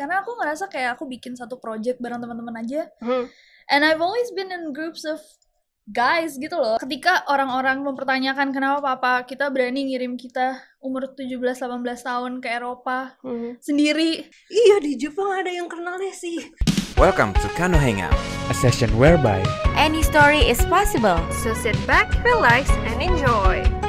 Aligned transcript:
karena 0.00 0.24
aku 0.24 0.32
ngerasa 0.32 0.72
kayak 0.72 0.96
aku 0.96 1.04
bikin 1.04 1.36
satu 1.36 1.60
project 1.60 2.00
bareng 2.00 2.24
teman-teman 2.24 2.56
aja 2.56 2.88
Hmm. 3.04 3.28
and 3.68 3.84
I've 3.84 4.00
always 4.00 4.32
been 4.32 4.48
in 4.48 4.72
groups 4.72 5.04
of 5.04 5.20
guys 5.84 6.40
gitu 6.40 6.56
loh 6.56 6.80
ketika 6.80 7.20
orang-orang 7.28 7.84
mempertanyakan 7.84 8.48
kenapa 8.48 8.80
papa 8.80 9.28
kita 9.28 9.52
berani 9.52 9.92
ngirim 9.92 10.16
kita 10.16 10.56
umur 10.80 11.12
17-18 11.12 11.60
tahun 12.00 12.32
ke 12.40 12.48
Eropa 12.48 13.20
Hmm. 13.20 13.60
sendiri 13.60 14.24
Iya 14.48 14.80
di 14.80 14.96
Jepang 14.96 15.36
ada 15.36 15.52
yang 15.52 15.68
kenal 15.68 16.00
sih. 16.16 16.48
Welcome 16.96 17.36
to 17.44 17.48
Kano 17.52 17.76
Hangout. 17.76 18.16
a 18.48 18.56
session 18.56 18.88
whereby 18.96 19.44
Any 19.76 20.00
story 20.00 20.40
is 20.42 20.58
possible. 20.66 21.20
So 21.44 21.52
sit 21.52 21.76
back, 21.86 22.08
relax, 22.26 22.66
and 22.88 22.98
enjoy. 22.98 23.79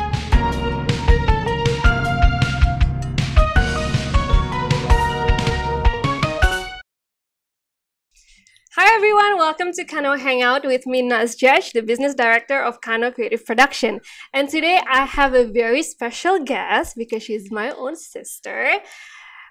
Hi 8.79 8.87
everyone, 8.95 9.35
welcome 9.35 9.73
to 9.73 9.83
Kano 9.83 10.15
Hangout 10.15 10.63
with 10.63 10.87
me 10.87 11.01
Naz 11.01 11.35
the 11.35 11.83
business 11.85 12.15
director 12.15 12.63
of 12.63 12.79
Kano 12.79 13.11
Creative 13.11 13.43
Production. 13.45 13.99
And 14.31 14.47
today 14.47 14.79
I 14.87 15.03
have 15.03 15.35
a 15.35 15.43
very 15.43 15.83
special 15.83 16.39
guest 16.39 16.95
because 16.95 17.21
she's 17.21 17.51
my 17.51 17.75
own 17.75 17.97
sister. 17.99 18.79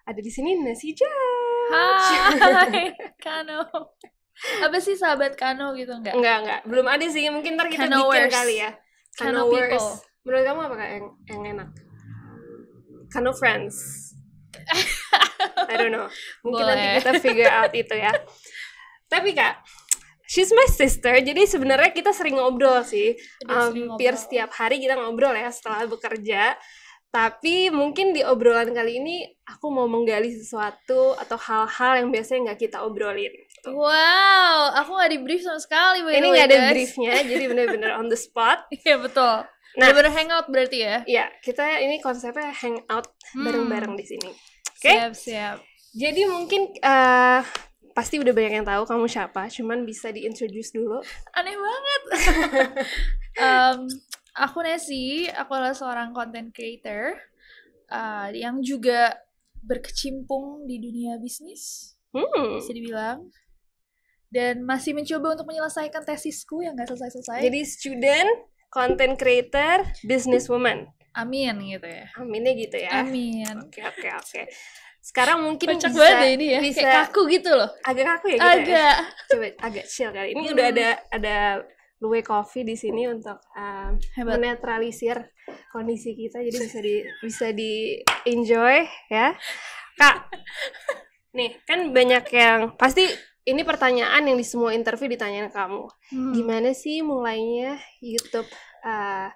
Ada 0.08 0.24
di 0.24 0.32
sini 0.32 0.56
Nasi 0.64 0.96
Judge. 0.96 1.12
Hai 1.68 2.96
Kano 3.24 3.68
apa 4.64 4.80
sih 4.80 4.96
sahabat 4.96 5.36
Kano 5.36 5.76
gitu 5.76 6.00
enggak 6.00 6.16
Enggak, 6.16 6.36
enggak. 6.40 6.60
Belum 6.64 6.88
ada 6.88 7.04
sih. 7.04 7.28
Mungkin 7.28 7.60
ntar 7.60 7.68
kita 7.68 7.92
bikin 7.92 8.00
Kanowers. 8.00 8.32
kali 8.32 8.54
ya. 8.56 8.72
Kano 9.20 9.52
Kanowers. 9.52 9.68
people. 9.68 9.92
Menurut 10.24 10.44
kamu 10.48 10.60
apa 10.64 10.76
yang, 10.80 11.06
yang 11.28 11.42
enak? 11.60 11.68
Kano 13.12 13.36
friends. 13.36 13.76
I 15.68 15.76
don't 15.76 15.92
know. 15.92 16.08
Mungkin 16.40 16.64
nanti 16.64 16.84
Boleh. 16.88 16.96
kita 17.04 17.12
figure 17.20 17.52
out 17.52 17.72
itu 17.76 17.92
ya. 18.00 18.16
Tapi 19.10 19.34
Kak, 19.34 19.66
she's 20.22 20.48
my 20.50 20.64
sister. 20.64 21.18
Jadi 21.18 21.42
sebenarnya 21.44 21.90
kita 21.90 22.10
sering 22.10 22.38
ngobrol 22.38 22.80
sih. 22.80 23.18
Hampir 23.42 23.84
ngobrol. 23.84 24.14
setiap 24.16 24.50
hari 24.54 24.78
kita 24.78 24.94
ngobrol 24.94 25.34
ya 25.34 25.50
setelah 25.50 25.84
bekerja. 25.84 26.54
Tapi 27.10 27.68
mungkin 27.68 28.14
di 28.14 28.22
obrolan 28.22 28.70
kali 28.70 29.02
ini 29.02 29.16
aku 29.44 29.66
mau 29.66 29.84
menggali 29.84 30.30
sesuatu 30.30 31.18
atau 31.18 31.34
hal-hal 31.36 31.98
yang 31.98 32.08
biasanya 32.08 32.40
nggak 32.48 32.60
kita 32.64 32.78
obrolin. 32.80 33.34
wow 33.66 34.72
aku 34.72 34.94
nggak 34.94 35.10
di 35.10 35.18
brief 35.18 35.42
sama 35.42 35.58
sekali 35.58 36.00
by 36.00 36.14
Ini 36.14 36.26
nggak 36.28 36.46
ada 36.46 36.58
guys. 36.60 36.70
briefnya, 36.70 37.14
jadi 37.20 37.44
bener-bener 37.44 37.90
on 37.92 38.06
the 38.06 38.14
spot. 38.14 38.62
iya 38.78 38.94
betul 38.96 39.42
Nah. 39.72 39.86
bener-bener 39.86 40.10
hangout 40.12 40.46
berarti 40.46 40.78
ya 40.80 40.96
Iya, 41.04 41.26
kita 41.40 41.62
ini 41.78 41.98
konsepnya 41.98 42.50
hangout 42.52 43.10
Hmm. 43.30 43.42
bareng-bareng 43.42 43.94
di 43.94 44.04
sini. 44.04 44.30
Oke. 44.72 44.90
siap 44.90 45.12
siap 45.12 45.56
Jadi 45.92 46.22
mungkin 46.24 46.70
eh, 46.74 47.40
pasti 48.00 48.16
udah 48.16 48.32
banyak 48.32 48.54
yang 48.56 48.64
tahu 48.64 48.88
kamu 48.88 49.04
siapa, 49.06 49.44
cuman 49.46 49.84
bisa 49.84 50.08
diintroduce 50.08 50.72
dulu. 50.72 51.04
aneh 51.36 51.52
banget 51.52 52.02
Em, 53.36 53.84
aku 54.34 54.58
Nesi 54.60 55.28
aku 55.28 55.52
adalah 55.52 55.76
seorang 55.76 56.10
content 56.10 56.48
creator 56.48 57.20
uh, 57.88 58.32
yang 58.32 58.58
juga 58.60 59.20
berkecimpung 59.60 60.64
di 60.64 60.80
dunia 60.80 61.20
bisnis 61.20 61.92
Hmm. 62.10 62.58
bisa 62.58 62.72
dibilang 62.72 63.30
dan 64.28 64.66
masih 64.66 64.98
mencoba 64.98 65.36
untuk 65.36 65.46
menyelesaikan 65.46 66.02
tesisku 66.02 66.58
yang 66.58 66.74
nggak 66.74 66.90
selesai-selesai 66.90 67.38
Jadi 67.38 67.60
student, 67.62 68.30
content 68.66 69.14
creator, 69.14 69.86
businesswoman. 70.02 70.90
amin 71.10 71.54
gitu 71.70 71.86
ya 71.86 72.06
Aminnya 72.14 72.52
gitu 72.54 72.76
ya. 72.78 72.90
amin 72.98 73.62
Oke, 73.62 73.78
oke, 73.84 74.08
oke. 74.10 74.42
Sekarang 75.00 75.42
mungkin 75.42 75.74
kocak 75.74 75.90
bisa 75.90 76.28
ini 76.28 76.46
ya 76.54 76.60
bisa 76.60 76.80
kayak 76.80 77.08
kaku 77.08 77.20
gitu 77.26 77.50
loh 77.50 77.70
agak 77.82 78.04
kaku 78.06 78.26
ya 78.28 78.36
gitu 78.36 78.44
ya. 78.44 78.52
agak 78.54 78.96
Coba 79.26 79.46
agak 79.60 79.84
chill 79.86 80.10
kali. 80.10 80.28
Ini 80.30 80.40
Hmm. 80.40 80.52
udah 80.52 80.66
ada 80.68 80.88
ada 81.08 81.36
Lue 82.00 82.20
Coffee 82.20 82.64
di 82.64 82.72
sini 82.74 83.04
untuk 83.04 83.36
um, 83.52 83.96
hebat 84.14 84.36
menetralisir 84.36 85.20
kondisi 85.68 86.12
kita 86.14 86.40
jadi 86.40 86.58
bisa 86.58 86.78
di 86.78 86.94
bisa 87.20 87.46
di 87.50 87.72
enjoy 88.24 88.76
ya 89.08 89.36
kak 89.94 90.16
nih 91.36 91.60
kan 91.62 91.92
banyak 91.92 92.24
yang 92.30 92.60
pasti 92.74 93.04
ini 93.42 93.60
pertanyaan 93.62 94.20
yang 94.22 94.34
di 94.34 94.44
semua 94.44 94.72
interview 94.72 95.08
ditanyain 95.08 95.48
kamu 95.48 95.88
Hmm. 96.10 96.32
gimana 96.32 96.72
sih 96.72 97.00
mulainya 97.00 97.76
YouTube 98.00 98.48
uh, 98.82 99.28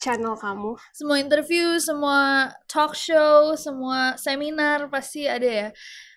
channel 0.00 0.32
kamu 0.34 0.74
semua 0.96 1.20
interview, 1.20 1.76
semua 1.76 2.48
talk 2.64 2.96
show, 2.96 3.52
semua 3.54 4.16
seminar 4.16 4.88
pasti 4.88 5.28
ada 5.28 5.44
ya. 5.44 5.68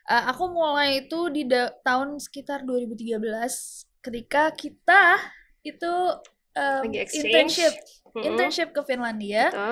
Uh, 0.03 0.23
aku 0.31 0.43
mulai 0.51 1.03
itu 1.03 1.27
di 1.31 1.43
da- 1.47 1.71
tahun 1.83 2.19
sekitar 2.19 2.63
2013 2.63 3.19
ketika 4.03 4.51
kita 4.51 5.15
itu 5.63 5.93
um, 6.55 6.83
Lagi 6.87 6.99
exchange. 6.99 7.23
internship 7.27 7.73
Mm-mm, 8.11 8.23
internship 8.27 8.67
ke 8.71 8.81
Finlandia. 8.83 9.47
gitu. 9.51 9.67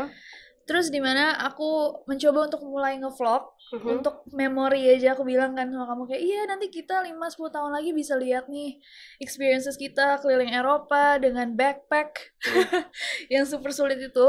Terus 0.71 0.87
di 0.87 1.03
mana 1.03 1.35
aku 1.35 1.99
mencoba 2.07 2.47
untuk 2.47 2.63
mulai 2.63 2.95
ngevlog 2.95 3.43
Mhm. 3.75 3.87
untuk 3.99 4.23
memori 4.31 4.87
aja 4.87 5.15
aku 5.15 5.27
bilang 5.27 5.51
kan 5.51 5.67
sama 5.67 5.83
kamu 5.83 6.03
kayak 6.07 6.23
iya 6.23 6.41
nanti 6.47 6.71
kita 6.71 7.03
5-10 7.03 7.51
tahun 7.51 7.71
lagi 7.75 7.91
bisa 7.91 8.15
lihat 8.15 8.47
nih 8.47 8.79
experiences 9.19 9.75
kita 9.75 10.19
keliling 10.23 10.51
Eropa 10.55 11.19
dengan 11.19 11.51
backpack 11.55 12.35
yang 13.33 13.43
super 13.43 13.75
sulit 13.75 13.99
itu. 13.99 14.27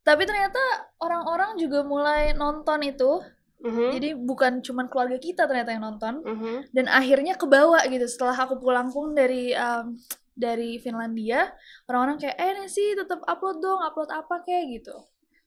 Tapi 0.00 0.24
ternyata 0.24 0.60
orang-orang 0.96 1.60
juga 1.60 1.84
mulai 1.84 2.32
nonton 2.32 2.80
itu. 2.80 3.20
Mhm, 3.60 3.88
jadi 4.00 4.08
bukan 4.16 4.52
cuman 4.64 4.88
keluarga 4.88 5.20
kita 5.20 5.44
ternyata 5.44 5.76
yang 5.76 5.84
nonton. 5.84 6.24
Mhm. 6.24 6.72
dan 6.72 6.88
akhirnya 6.88 7.36
kebawa 7.36 7.84
gitu. 7.84 8.08
Setelah 8.08 8.48
aku 8.48 8.56
pulang 8.60 8.88
pun 8.88 9.12
dari 9.12 9.52
um, 9.52 9.92
dari 10.36 10.76
Finlandia 10.80 11.48
orang-orang 11.88 12.16
kayak 12.20 12.36
eh 12.36 12.68
sih 12.68 12.92
tetap 12.92 13.24
upload 13.24 13.60
dong 13.64 13.80
upload 13.80 14.12
apa 14.12 14.44
kayak 14.44 14.68
gitu 14.80 14.92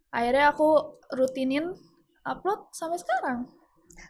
akhirnya 0.10 0.54
aku 0.54 1.00
rutinin 1.14 1.74
upload 2.26 2.70
sampai 2.74 3.00
sekarang 3.00 3.40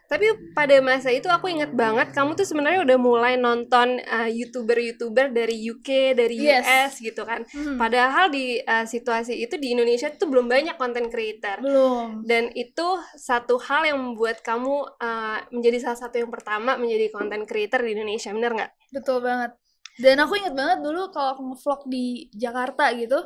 tapi 0.06 0.22
pada 0.54 0.78
masa 0.78 1.10
itu 1.10 1.26
aku 1.26 1.50
inget 1.50 1.74
banget 1.74 2.14
kamu 2.14 2.38
tuh 2.38 2.46
sebenarnya 2.46 2.86
udah 2.86 2.98
mulai 2.98 3.34
nonton 3.34 3.98
uh, 4.06 4.30
youtuber-youtuber 4.30 5.34
dari 5.34 5.66
UK 5.66 6.14
dari 6.14 6.38
Yes. 6.38 6.62
US 6.62 6.92
gitu 7.02 7.26
kan 7.26 7.42
Padahal 7.74 8.30
di 8.30 8.62
uh, 8.62 8.86
situasi 8.86 9.42
itu 9.42 9.58
di 9.58 9.74
Indonesia 9.74 10.06
tuh 10.14 10.30
belum 10.30 10.46
banyak 10.46 10.78
content 10.78 11.10
creator. 11.10 11.58
belum 11.58 12.22
Dan 12.22 12.54
itu 12.54 12.86
satu 13.18 13.58
hal 13.58 13.90
yang 13.90 13.98
membuat 13.98 14.46
kamu 14.46 14.94
uh, 15.02 15.38
menjadi 15.50 15.90
salah 15.90 15.98
satu 16.06 16.22
yang 16.22 16.30
pertama 16.30 16.78
menjadi 16.78 17.10
content 17.10 17.42
creator 17.42 17.82
di 17.82 17.90
Indonesia, 17.98 18.30
bener 18.30 18.52
nggak? 18.54 18.70
betul 18.90 19.22
banget 19.22 19.54
dan 20.00 20.16
aku 20.22 20.38
inget 20.40 20.54
banget 20.56 20.78
dulu 20.80 21.12
kalau 21.12 21.36
aku 21.36 21.42
nge-vlog 21.52 21.82
di 21.90 22.30
Jakarta 22.32 22.88
gitu 22.96 23.20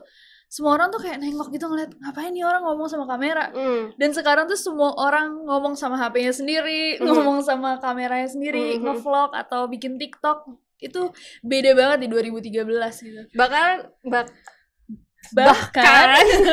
semua 0.54 0.78
orang 0.78 0.94
tuh 0.94 1.02
kayak 1.02 1.18
nengok 1.18 1.50
gitu 1.50 1.66
ngeliat 1.66 1.90
ngapain 1.98 2.30
nih 2.30 2.46
orang 2.46 2.62
ngomong 2.62 2.86
sama 2.86 3.10
kamera 3.10 3.50
Hmm. 3.50 3.90
dan 3.98 4.14
sekarang 4.14 4.46
tuh 4.46 4.54
semua 4.54 4.94
orang 4.94 5.34
ngomong 5.42 5.74
sama 5.74 5.98
HP-nya 5.98 6.30
sendiri, 6.30 7.02
Mhm. 7.02 7.10
ngomong 7.10 7.42
sama 7.42 7.82
kameranya 7.82 8.30
sendiri, 8.30 8.78
Mhm. 8.78 8.86
nge-vlog 8.86 9.34
atau 9.34 9.66
bikin 9.66 9.98
TikTok 9.98 10.46
itu 10.78 11.10
beda 11.42 11.74
banget 11.74 11.98
di 12.04 12.08
2013 12.08 13.02
gitu. 13.02 13.26
Bakal 13.34 13.90
bak 14.04 14.30
Bahkan, 15.32 16.08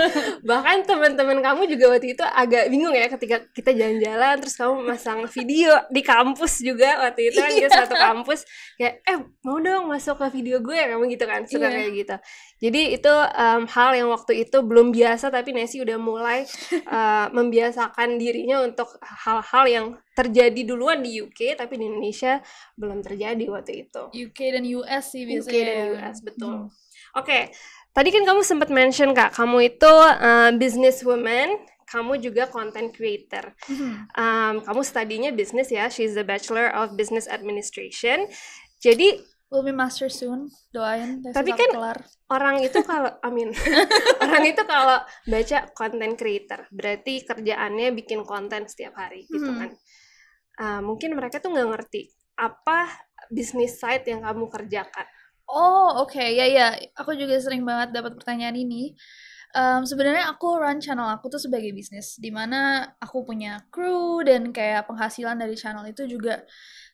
bahkan 0.49 0.77
teman-teman 0.85 1.41
kamu 1.41 1.67
juga 1.67 1.91
waktu 1.91 2.13
itu 2.13 2.23
agak 2.23 2.69
bingung 2.69 2.93
ya 2.93 3.09
ketika 3.09 3.43
kita 3.51 3.73
jalan-jalan 3.73 4.39
terus 4.39 4.55
kamu 4.55 4.85
masang 4.85 5.19
video 5.27 5.75
di 5.89 5.99
kampus 5.99 6.61
juga 6.61 7.03
waktu 7.03 7.29
itu 7.29 7.37
kan 7.37 7.51
kita 7.51 7.69
satu 7.83 7.95
kampus 7.95 8.47
kayak 8.75 9.03
eh 9.03 9.17
mau 9.43 9.57
dong 9.57 9.89
masuk 9.89 10.15
ke 10.17 10.39
video 10.39 10.61
gue 10.61 10.77
kamu 10.77 11.03
gitu 11.09 11.25
kan 11.25 11.43
suka 11.43 11.67
Iya. 11.67 11.75
kayak 11.75 11.91
gitu 11.93 12.15
jadi 12.61 12.81
itu 12.93 13.13
em, 13.33 13.63
hal 13.65 13.89
yang 13.93 14.09
waktu 14.09 14.33
itu 14.39 14.57
belum 14.61 14.87
biasa 14.89 15.27
tapi 15.27 15.49
Nesi 15.51 15.81
udah 15.81 15.97
mulai 15.97 16.45
eh, 16.71 17.27
membiasakan 17.37 18.15
dirinya 18.15 18.61
untuk 18.61 18.87
hal-hal 19.01 19.65
yang 19.65 19.85
terjadi 20.11 20.61
duluan 20.67 20.99
di 20.99 21.19
UK 21.19 21.55
tapi 21.55 21.79
di 21.79 21.87
Indonesia 21.87 22.43
belum 22.75 22.99
terjadi 22.99 23.45
waktu 23.47 23.87
itu 23.87 24.01
UK 24.11 24.39
dan 24.53 24.63
US 24.75 25.03
sih 25.09 25.23
UK 25.23 25.31
biasanya. 25.31 25.63
dan 25.65 25.79
US 25.95 26.17
betul. 26.21 26.55
Hmm. 26.67 26.67
Oke, 27.11 27.51
tadi 27.91 28.09
kan 28.09 28.23
kamu 28.23 28.41
sempat 28.41 28.69
mention 28.71 29.11
kak, 29.11 29.35
kamu 29.35 29.71
itu 29.71 29.91
uh, 29.91 30.51
businesswoman, 30.55 31.59
kamu 31.87 32.23
juga 32.23 32.47
content 32.47 32.89
creator. 32.95 33.51
Mhm. 33.67 33.91
Um, 34.15 34.53
kamu 34.63 34.81
studinya 34.81 35.29
bisnis 35.31 35.67
ya, 35.69 35.91
she's 35.91 36.15
the 36.15 36.23
bachelor 36.23 36.71
of 36.71 36.95
business 36.95 37.27
administration. 37.27 38.27
Jadi 38.79 39.27
Will 39.51 39.67
be 39.67 39.75
master 39.75 40.07
soon, 40.07 40.47
doain. 40.71 41.19
Tapi 41.27 41.51
kan 41.51 41.75
kelar. 41.75 41.99
orang 42.31 42.63
itu 42.63 42.79
kalau, 42.87 43.11
amin, 43.27 43.51
orang 44.23 44.47
itu 44.47 44.63
kalau 44.63 45.03
baca 45.27 45.67
content 45.75 46.15
creator, 46.15 46.71
berarti 46.71 47.27
kerjaannya 47.27 47.91
bikin 47.91 48.23
konten 48.23 48.63
setiap 48.71 48.95
hari 48.95 49.27
gitu 49.27 49.43
Hmm. 49.43 49.59
kan. 49.59 49.71
Uh, 50.55 50.79
mungkin 50.87 51.19
mereka 51.19 51.43
tuh 51.43 51.51
nggak 51.51 51.67
ngerti 51.67 52.15
apa 52.39 52.95
bisnis 53.27 53.75
side 53.75 54.07
yang 54.07 54.23
kamu 54.23 54.47
kerjakan. 54.47 55.03
Oh, 55.49 56.05
oke. 56.05 56.21
Ya, 56.21 56.45
ya. 56.45 56.67
Aku 56.97 57.15
juga 57.17 57.37
sering 57.41 57.65
banget 57.65 57.95
dapat 57.95 58.17
pertanyaan 58.17 58.57
ini. 58.57 58.93
Um, 59.51 59.83
sebenarnya 59.83 60.31
aku 60.31 60.63
run 60.63 60.79
channel 60.79 61.11
aku 61.11 61.27
tuh 61.27 61.41
sebagai 61.43 61.75
bisnis, 61.75 62.15
di 62.15 62.31
mana 62.31 62.87
aku 63.03 63.27
punya 63.27 63.59
kru 63.67 64.23
dan 64.23 64.55
kayak 64.55 64.87
penghasilan 64.87 65.35
dari 65.35 65.59
channel 65.59 65.83
itu 65.91 66.07
juga 66.07 66.47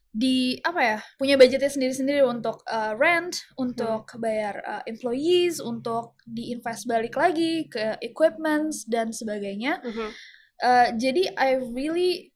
di 0.09 0.57
apa 0.65 0.81
ya 0.81 0.97
punya 1.21 1.38
budgetnya 1.38 1.69
sendiri-sendiri 1.69 2.25
untuk 2.25 2.65
uh, 2.65 2.97
rent, 2.97 3.38
untuk 3.61 4.09
bayar 4.17 4.57
uh, 4.65 4.83
employees, 4.89 5.61
untuk 5.61 6.17
diinvest 6.25 6.89
balik 6.89 7.13
lagi 7.13 7.69
ke 7.69 8.01
equipments 8.01 8.89
dan 8.89 9.13
sebagainya. 9.13 9.77
Mhm. 9.85 10.09
Uh, 10.57 10.88
jadi 10.97 11.38
I 11.38 11.61
really 11.61 12.33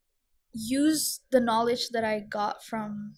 use 0.53 1.25
the 1.33 1.41
knowledge 1.41 1.89
that 1.97 2.05
I 2.05 2.21
got 2.29 2.61
from 2.61 3.17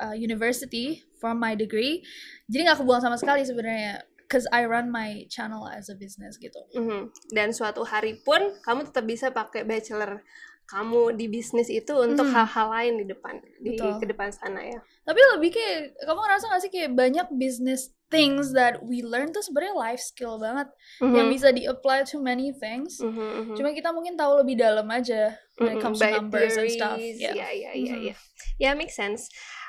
uh, 0.00 0.16
university 0.16 1.04
from 1.20 1.36
my 1.36 1.52
degree. 1.52 2.00
Jadi 2.48 2.64
nggak 2.66 2.80
kebuang 2.80 3.04
sama 3.04 3.20
sekali 3.20 3.44
sebenarnya, 3.44 4.00
cause 4.26 4.48
I 4.50 4.64
run 4.64 4.88
my 4.88 5.28
channel 5.28 5.68
as 5.68 5.92
a 5.92 5.96
business 5.96 6.40
gitu. 6.40 6.58
Mhm. 6.72 7.12
Dan 7.30 7.52
suatu 7.52 7.84
hari 7.84 8.18
pun 8.24 8.40
kamu 8.64 8.88
tetap 8.88 9.04
bisa 9.04 9.28
pakai 9.28 9.62
bachelor 9.62 10.24
kamu 10.70 11.18
di 11.18 11.26
bisnis 11.26 11.66
itu 11.66 11.90
untuk 11.98 12.30
Mhm. 12.30 12.34
hal-hal 12.34 12.66
lain 12.70 12.94
di 13.02 13.06
depan 13.10 13.42
di 13.58 13.74
Betul. 13.74 13.98
ke 13.98 14.06
depan 14.06 14.30
sana 14.30 14.62
ya. 14.62 14.78
Tapi 15.02 15.18
lebih 15.34 15.50
kayak 15.50 15.98
kamu 16.06 16.20
ngerasa 16.22 16.44
gak 16.46 16.62
sih 16.62 16.70
kayak 16.70 16.94
banyak 16.94 17.26
business 17.34 17.90
things 18.06 18.54
that 18.54 18.78
we 18.86 19.02
learn 19.02 19.34
tuh 19.34 19.42
sebenarnya 19.42 19.74
life 19.74 19.98
skill 19.98 20.38
banget 20.38 20.70
yang 21.02 21.26
Mhm. 21.26 21.34
bisa 21.34 21.50
di-apply 21.50 22.06
to 22.06 22.22
many 22.22 22.54
things. 22.54 23.02
Mhm, 23.02 23.10
mhm. 23.50 23.54
Cuma 23.58 23.74
kita 23.74 23.90
mungkin 23.90 24.14
tahu 24.14 24.46
lebih 24.46 24.62
dalam 24.62 24.86
aja 24.86 25.34
when 25.58 25.74
it 25.74 25.82
Mhm, 25.82 25.90
comes 25.90 25.98
to 25.98 26.06
numbers 26.06 26.54
and 26.54 26.70
stuff. 26.70 26.98
Yeah. 27.02 27.34
Ya, 27.34 27.48
ya, 27.50 27.70
ya, 27.74 27.96
ya. 27.98 28.14
Ya, 28.62 28.70
make 28.78 28.94
sense. 28.94 29.26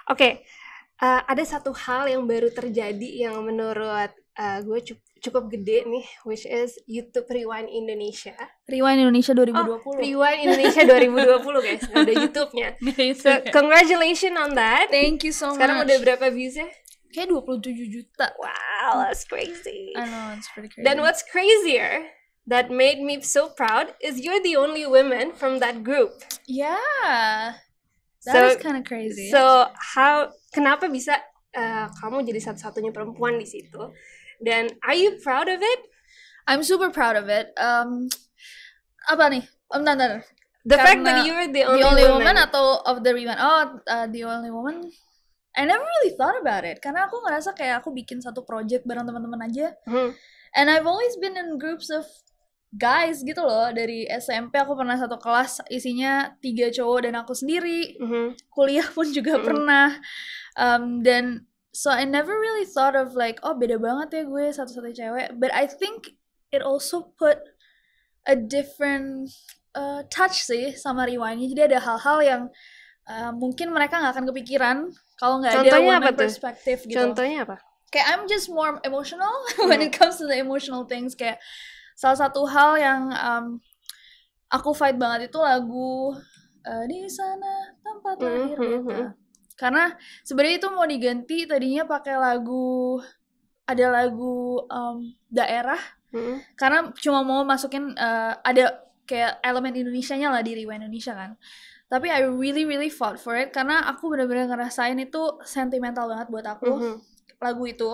Oke, 0.08 0.42
eh, 0.98 1.22
ada 1.22 1.44
satu 1.44 1.74
hal 1.76 2.08
yang 2.08 2.26
baru 2.26 2.50
terjadi 2.50 3.28
yang 3.28 3.38
menurut 3.42 4.10
eh, 4.32 4.60
gue 4.62 4.80
cu- 4.82 5.04
cukup 5.20 5.52
gede 5.52 5.86
nih, 5.86 6.06
which 6.24 6.48
is 6.48 6.80
YouTube 6.88 7.30
Rewind 7.30 7.70
Indonesia. 7.70 8.34
Rewind 8.66 9.06
Indonesia 9.06 9.36
Oh, 9.36 9.78
2020. 9.78 10.02
Rewind 10.02 10.40
Indonesia 10.42 10.82
2020 10.82 11.62
guys, 11.62 11.84
ada 11.92 12.12
YouTube-nya. 12.16 12.70
So, 13.22 13.30
congratulations 13.54 14.34
on 14.34 14.58
that. 14.58 14.90
Thank 14.90 15.22
you 15.22 15.36
so 15.36 15.54
Sekarang 15.54 15.84
much. 15.84 15.92
udah 15.92 15.98
berapa 16.02 16.26
views-nya? 16.34 16.66
Kayak 17.12 17.28
27 17.38 17.92
juta. 17.92 18.32
Wow, 18.40 19.04
that's 19.06 19.28
crazy. 19.28 19.92
I 19.94 20.08
know, 20.08 20.34
it's 20.34 20.48
pretty 20.48 20.72
crazy. 20.72 20.88
Then 20.88 21.04
what's 21.04 21.22
crazier 21.22 22.08
that 22.48 22.72
made 22.72 23.04
me 23.04 23.20
so 23.22 23.52
proud 23.52 23.94
is 24.00 24.18
you're 24.18 24.42
the 24.42 24.56
only 24.56 24.88
woman 24.88 25.36
from 25.36 25.60
that 25.60 25.84
group. 25.84 26.24
Yeah. 26.48 27.62
That 28.26 28.34
So- 28.38 28.48
is 28.54 28.58
kind 28.62 28.78
of 28.78 28.86
crazy. 28.86 29.34
So 29.34 29.70
how 29.74 30.30
kenapa 30.54 30.86
bisa 30.88 31.18
uh, 31.58 31.90
kamu 32.00 32.22
jadi 32.24 32.40
satu-satunya 32.40 32.94
perempuan 32.94 33.42
di 33.42 33.48
situ? 33.50 33.92
Dan 34.42 34.70
are 34.86 34.98
you 34.98 35.18
proud 35.22 35.50
of 35.50 35.62
it? 35.62 35.82
I'm 36.46 36.62
super 36.62 36.90
proud 36.90 37.18
of 37.18 37.30
it. 37.30 37.54
Um, 37.58 38.10
apa 39.10 39.30
nih? 39.30 39.44
Um, 39.70 39.82
bentar, 39.82 39.98
bentar. 39.98 40.22
The 40.62 40.78
fact 40.78 41.02
that 41.02 41.18
Karena 41.22 41.26
you're 41.26 41.50
the 41.50 41.66
The 41.66 41.70
only, 41.74 41.82
only, 41.86 42.06
woman. 42.06 42.22
woman. 42.22 42.38
atau 42.38 42.86
of 42.86 43.02
the 43.02 43.14
rewind? 43.18 43.42
Oh, 43.42 43.82
uh, 43.90 44.06
the 44.06 44.22
only 44.30 44.54
woman. 44.54 44.86
I 45.58 45.66
never 45.66 45.82
really 45.84 46.14
thought 46.16 46.38
about 46.38 46.64
it 46.64 46.80
karena 46.80 47.10
aku 47.10 47.18
ngerasa 47.26 47.52
kayak 47.58 47.82
aku 47.84 47.92
bikin 47.92 48.22
satu 48.24 48.46
project 48.46 48.86
bareng 48.86 49.04
teman-teman 49.04 49.50
aja. 49.50 49.74
Hmm. 49.90 50.14
And 50.54 50.70
I've 50.70 50.86
always 50.86 51.18
been 51.18 51.34
in 51.36 51.58
groups 51.58 51.90
of 51.90 52.06
guys 52.72 53.20
gitu 53.20 53.44
loh 53.44 53.68
dari 53.76 54.08
SMP 54.08 54.56
aku 54.56 54.80
pernah 54.80 54.96
satu 54.96 55.20
kelas 55.20 55.60
isinya 55.68 56.32
tiga 56.40 56.72
cowok 56.72 57.00
dan 57.08 57.20
aku 57.20 57.36
sendiri. 57.36 58.00
Mhm. 58.00 58.40
kuliah 58.48 58.88
pun 58.88 59.08
juga 59.12 59.38
Mm-mm. 59.38 59.46
pernah. 59.46 59.88
Um, 60.56 61.04
dan 61.04 61.48
so 61.76 61.92
I 61.92 62.08
never 62.08 62.32
really 62.32 62.68
thought 62.68 62.96
of 62.96 63.16
like 63.16 63.44
oh 63.44 63.56
beda 63.56 63.80
banget 63.80 64.08
ya 64.12 64.24
gue 64.24 64.46
satu-satunya 64.56 64.96
cewek. 64.96 65.28
But 65.36 65.52
I 65.52 65.68
think 65.68 66.16
it 66.52 66.64
also 66.64 67.12
put 67.20 67.44
a 68.24 68.40
different 68.40 69.36
uh, 69.76 70.08
touch 70.08 70.48
sih 70.48 70.72
sama 70.80 71.04
rewindnya. 71.08 71.52
Jadi 71.52 71.62
ada 71.76 71.80
hal-hal 71.84 72.18
yang 72.24 72.44
uh, 73.12 73.32
mungkin 73.36 73.76
mereka 73.76 74.00
nggak 74.00 74.16
akan 74.16 74.26
kepikiran 74.32 74.78
kalau 75.20 75.44
nggak 75.44 75.68
ada 75.68 75.80
woman 75.84 76.16
perspective 76.16 76.88
gitu. 76.88 76.96
Contohnya 76.96 77.44
apa? 77.44 77.60
kayak 77.92 78.08
I'm 78.08 78.24
just 78.26 78.48
more 78.48 78.80
emotional 78.88 79.30
when 79.68 79.84
it 79.84 79.92
comes 79.92 80.18
to 80.24 80.26
the 80.26 80.40
emotional 80.40 80.88
things. 80.88 81.14
Kayak 81.14 81.44
salah 82.02 82.18
satu 82.18 82.42
hal 82.50 82.72
yang 82.82 83.02
um, 83.14 83.46
aku 84.50 84.74
fight 84.74 84.98
banget 84.98 85.30
itu 85.30 85.38
lagu 85.38 86.18
uh, 86.66 86.84
di 86.90 87.06
sana 87.06 87.78
tempat 87.86 88.18
lahir 88.18 88.58
Mhm, 88.58 88.66
beta 88.66 88.98
mhm. 88.98 89.08
karena 89.62 89.84
sebenarnya 90.26 90.58
itu 90.58 90.70
mau 90.74 90.88
diganti 90.90 91.38
tadinya 91.46 91.84
pakai 91.86 92.16
lagu 92.18 92.98
ada 93.70 93.86
lagu 93.94 94.66
um, 94.66 94.98
daerah 95.30 95.78
Mhm. 96.12 96.36
karena 96.60 96.80
cuma 97.00 97.22
mau 97.24 97.46
masukin 97.46 97.94
uh, 97.96 98.34
ada 98.44 98.84
kayak 99.08 99.40
elemen 99.46 99.78
Indonesianya 99.78 100.28
lah 100.34 100.42
di 100.44 100.58
Rewind 100.60 100.84
Indonesia 100.90 101.14
kan 101.16 101.32
tapi 101.92 102.08
I 102.08 102.24
really 102.28 102.64
really 102.64 102.90
fought 102.92 103.20
for 103.20 103.36
it 103.36 103.52
karena 103.52 103.84
aku 103.88 104.10
benar-benar 104.12 104.48
ngerasain 104.52 104.96
itu 105.00 105.40
sentimental 105.48 106.10
banget 106.12 106.28
buat 106.34 106.48
aku 106.50 106.72
Mhm. 106.82 106.96
lagu 107.40 107.64
itu 107.70 107.92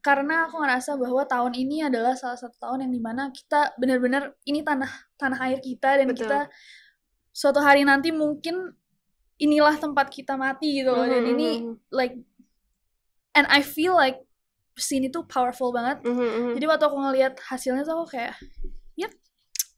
karena 0.00 0.48
aku 0.48 0.60
ngerasa 0.60 0.96
bahwa 0.96 1.22
tahun 1.28 1.52
ini 1.56 1.86
adalah 1.88 2.16
salah 2.16 2.36
satu 2.36 2.56
tahun 2.56 2.88
yang 2.88 2.92
di 2.92 3.02
mana 3.04 3.22
kita 3.32 3.76
benar-benar 3.76 4.32
ini 4.48 4.64
tanah 4.64 4.88
tanah 5.20 5.38
air 5.48 5.60
kita 5.60 6.00
dan 6.00 6.08
Betul. 6.08 6.24
kita 6.24 6.38
suatu 7.30 7.60
hari 7.60 7.84
nanti 7.84 8.10
mungkin 8.10 8.72
inilah 9.40 9.76
tempat 9.80 10.12
kita 10.12 10.36
mati 10.36 10.80
gitu 10.80 10.92
loh 10.92 11.04
dan 11.04 11.24
ini 11.24 11.64
mhm. 11.64 11.74
like 11.92 12.16
and 13.36 13.46
I 13.48 13.60
feel 13.64 13.96
like 13.96 14.20
scene 14.80 15.04
itu 15.04 15.20
powerful 15.28 15.72
banget 15.72 16.00
Mhm, 16.04 16.16
mhm. 16.16 16.52
jadi 16.56 16.64
waktu 16.68 16.84
aku 16.88 16.96
ngelihat 16.96 17.34
hasilnya 17.40 17.84
tuh 17.84 18.00
aku 18.00 18.16
kayak 18.16 18.36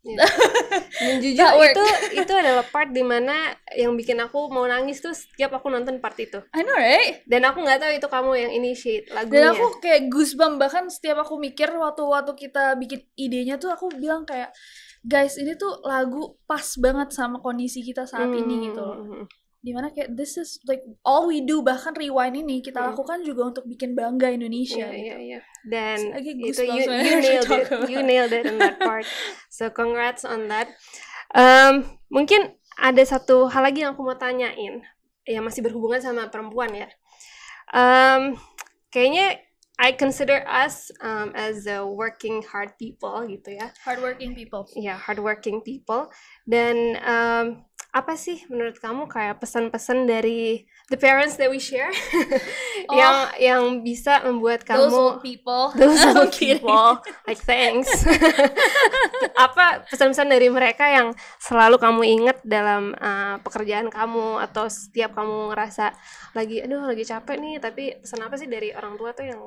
Dan 0.98 1.14
jujur 1.18 1.38
That 1.38 1.54
worked. 1.54 1.74
itu 1.74 1.84
itu 2.18 2.32
adalah 2.32 2.64
part 2.64 2.90
di 2.90 3.02
mana 3.02 3.34
yang 3.72 3.94
bikin 3.94 4.18
aku 4.18 4.46
mau 4.48 4.64
nangis 4.64 4.98
tuh 4.98 5.10
setiap 5.10 5.54
aku 5.54 5.68
nonton 5.68 5.98
part 5.98 6.14
itu. 6.16 6.42
I 6.50 6.62
know 6.62 6.74
right 6.74 7.22
Dan 7.24 7.42
aku 7.42 7.62
nggak 7.62 7.78
tahu 7.78 7.92
itu 7.92 8.06
kamu 8.06 8.30
yang 8.36 8.52
initiate 8.52 9.06
lagunya. 9.08 9.48
dan 9.48 9.52
aku 9.52 9.78
kayak 9.78 10.02
goosebump 10.08 10.58
bahkan 10.58 10.86
setiap 10.86 11.20
aku 11.20 11.36
mikir 11.36 11.70
waktu 11.70 12.02
waktu 12.02 12.32
kita 12.34 12.74
bikin 12.76 13.00
idenya 13.14 13.56
tuh 13.56 13.70
aku 13.70 13.90
bilang 13.90 14.22
kayak 14.22 14.50
guys 15.00 15.34
ini 15.34 15.54
tuh 15.54 15.82
lagu 15.82 16.34
pas 16.44 16.66
banget 16.76 17.10
sama 17.10 17.38
kondisi 17.38 17.80
kita 17.80 18.02
saat 18.04 18.30
ini 18.30 18.68
gitu 18.68 18.78
loh 18.78 18.98
Mhm. 18.98 19.24
Di 19.62 19.70
mana 19.70 19.88
kayak 19.88 20.12
this 20.12 20.34
is 20.34 20.58
like 20.66 20.82
all 21.06 21.24
we 21.24 21.38
do 21.38 21.62
bahkan 21.62 21.94
rewind 21.94 22.34
ini 22.34 22.58
kita 22.58 22.82
Hmm. 22.82 22.92
lakukan 22.92 23.22
juga 23.22 23.54
untuk 23.54 23.64
bikin 23.64 23.94
bangga 23.94 24.26
Indonesia 24.28 24.84
Iya, 24.84 24.90
gitu. 24.90 25.06
iya, 25.06 25.16
iya. 25.22 25.40
Dan 25.62 25.98
Lagi 26.10 26.30
itu 26.34 26.62
you, 26.66 26.82
you 26.82 27.14
nailed 27.22 27.46
it. 27.48 27.66
You 27.86 28.00
nailed 28.02 28.34
it 28.34 28.44
in 28.44 28.58
that 28.58 28.76
part. 28.76 29.06
So 29.54 29.70
congrats 29.70 30.26
on 30.26 30.50
that. 30.50 30.66
Um, 31.30 31.86
mungkin 32.08 32.58
ada 32.74 33.00
satu 33.02 33.46
hal 33.46 33.62
lagi 33.62 33.86
yang 33.86 33.94
aku 33.94 34.02
mau 34.02 34.18
tanyain 34.18 34.82
yang 35.22 35.46
masih 35.46 35.62
berhubungan 35.62 36.02
sama 36.02 36.26
perempuan 36.26 36.74
ya. 36.74 36.90
Um, 37.70 38.36
kayaknya 38.90 39.38
I 39.78 39.94
consider 39.94 40.44
us 40.44 40.90
um, 41.00 41.32
as 41.34 41.66
a 41.66 41.82
working 41.82 42.42
hard 42.44 42.76
people 42.76 43.22
gitu 43.26 43.56
ya. 43.56 43.72
hardworking 43.82 44.34
people 44.34 44.62
Ya, 44.74 44.94
hardworking 44.94 45.62
people. 45.62 46.10
Dan 46.44 46.98
um, 47.02 47.46
apa 47.92 48.16
sih 48.16 48.40
menurut 48.48 48.80
kamu 48.80 49.04
kayak 49.04 49.36
pesan-pesan 49.36 50.08
dari 50.08 50.64
the 50.88 50.96
parents 50.96 51.36
that 51.36 51.52
we 51.52 51.60
share? 51.60 51.92
Yang 52.88 53.16
yang 53.36 53.62
bisa 53.84 54.24
membuat 54.24 54.64
kamu 54.64 54.80
those 54.88 54.96
old 54.96 55.18
people. 55.28 55.64
Those 55.76 56.00
old 56.08 56.32
people. 56.32 57.04
Like 57.28 57.44
thanks. 57.44 57.92
Apa 59.36 59.84
pesan-pesan 59.92 60.32
dari 60.32 60.48
mereka 60.48 60.88
yang 60.88 61.12
selalu 61.36 61.76
kamu 61.76 62.02
inget 62.08 62.38
dalam 62.48 62.96
uh, 62.96 63.36
pekerjaan 63.44 63.92
kamu 63.92 64.40
atau 64.40 64.72
setiap 64.72 65.12
kamu 65.12 65.52
ngerasa 65.52 65.92
lagi 66.32 66.64
aduh 66.64 66.88
lagi 66.88 67.04
capek 67.04 67.36
nih 67.36 67.60
tapi 67.60 68.00
pesan 68.00 68.24
apa 68.24 68.40
sih 68.40 68.48
dari 68.48 68.72
orang 68.72 68.96
tua 68.96 69.12
tuh 69.12 69.28
yang 69.28 69.40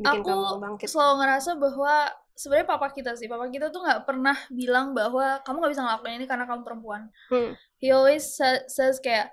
bikin 0.00 0.24
aku 0.24 0.32
kamu 0.32 0.60
bangkit? 0.64 0.88
selalu 0.88 1.14
ngerasa 1.20 1.50
bahwa 1.60 1.94
sebenarnya 2.34 2.68
papa 2.68 2.88
kita 2.90 3.12
sih 3.14 3.26
papa 3.26 3.46
kita 3.46 3.68
tuh 3.68 3.80
nggak 3.80 4.02
pernah 4.02 4.36
bilang 4.48 4.92
bahwa 4.92 5.40
kamu 5.42 5.56
nggak 5.60 5.72
bisa 5.72 5.82
ngelakuin 5.82 6.16
ini 6.16 6.26
karena 6.26 6.44
kamu 6.44 6.62
perempuan 6.62 7.02
Hmm. 7.28 7.52
he 7.76 7.90
always 7.90 8.24
sa- 8.34 8.64
says 8.66 8.98
kayak 8.98 9.30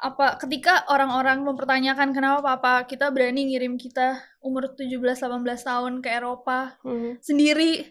apa 0.00 0.40
ketika 0.40 0.88
orang-orang 0.88 1.44
mempertanyakan 1.44 2.16
kenapa 2.16 2.40
papa 2.40 2.88
kita 2.88 3.12
berani 3.12 3.52
ngirim 3.52 3.76
kita 3.76 4.16
umur 4.40 4.72
17-18 4.72 5.20
tahun 5.60 5.92
ke 6.00 6.08
Eropa 6.10 6.80
Mhm. 6.82 7.20
sendiri 7.20 7.84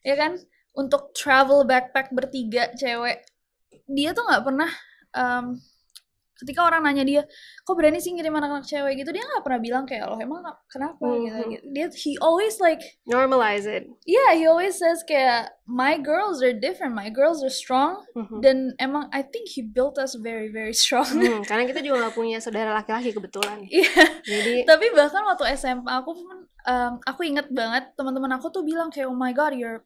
ya 0.00 0.14
kan 0.14 0.38
untuk 0.72 1.10
travel 1.10 1.66
backpack 1.66 2.14
bertiga 2.14 2.70
cewek 2.72 3.26
dia 3.86 4.14
tuh 4.14 4.22
nggak 4.24 4.44
pernah 4.46 4.70
um, 5.12 5.58
ketika 6.36 6.60
orang 6.62 6.84
nanya 6.84 7.02
dia 7.02 7.22
kok 7.62 7.74
berani 7.74 7.96
sih 7.96 8.12
ngirim 8.12 8.32
anak-anak 8.32 8.64
cewek 8.64 9.00
gitu 9.00 9.10
dia 9.10 9.24
nggak 9.24 9.40
pernah 9.40 9.60
bilang 9.60 9.84
kayak 9.84 10.04
lo 10.04 10.16
emang 10.16 10.40
kenapa 10.66 11.00
gitu, 11.00 11.32
Mhm. 11.32 11.48
gitu 11.50 11.64
dia 11.72 11.86
he 11.96 12.12
always 12.20 12.60
like 12.60 12.80
Normalize 13.04 13.64
it. 13.64 13.88
yeah 14.04 14.36
he 14.36 14.44
always 14.44 14.76
says 14.76 15.00
kayak 15.02 15.48
my 15.64 15.96
girls 15.96 16.44
are 16.44 16.52
different 16.52 16.92
my 16.92 17.08
girls 17.08 17.40
are 17.40 17.50
strong 17.50 18.04
Mhm. 18.12 18.38
dan 18.40 18.56
emang 18.76 19.08
I 19.10 19.24
think 19.24 19.48
he 19.48 19.64
built 19.64 19.96
us 19.96 20.12
very 20.14 20.48
very 20.48 20.76
strong 20.76 21.08
Hmm, 21.08 21.40
karena 21.42 21.64
kita 21.64 21.80
juga 21.80 22.06
nggak 22.06 22.14
punya 22.14 22.38
saudara 22.38 22.70
laki-laki 22.72 23.10
kebetulan. 23.10 23.64
Iya. 23.72 23.92
Jadi 24.22 24.54
Tapi 24.62 24.86
bahkan 24.92 25.24
waktu 25.24 25.56
SMA 25.56 25.88
aku 25.88 26.12
pun 26.12 26.36
um, 26.66 26.92
aku 27.02 27.24
inget 27.24 27.48
banget 27.48 27.94
teman-teman 27.94 28.36
aku 28.36 28.50
tuh 28.50 28.60
bilang 28.60 28.90
kayak 28.90 29.06
oh 29.06 29.16
my 29.16 29.30
god 29.30 29.54
your 29.54 29.82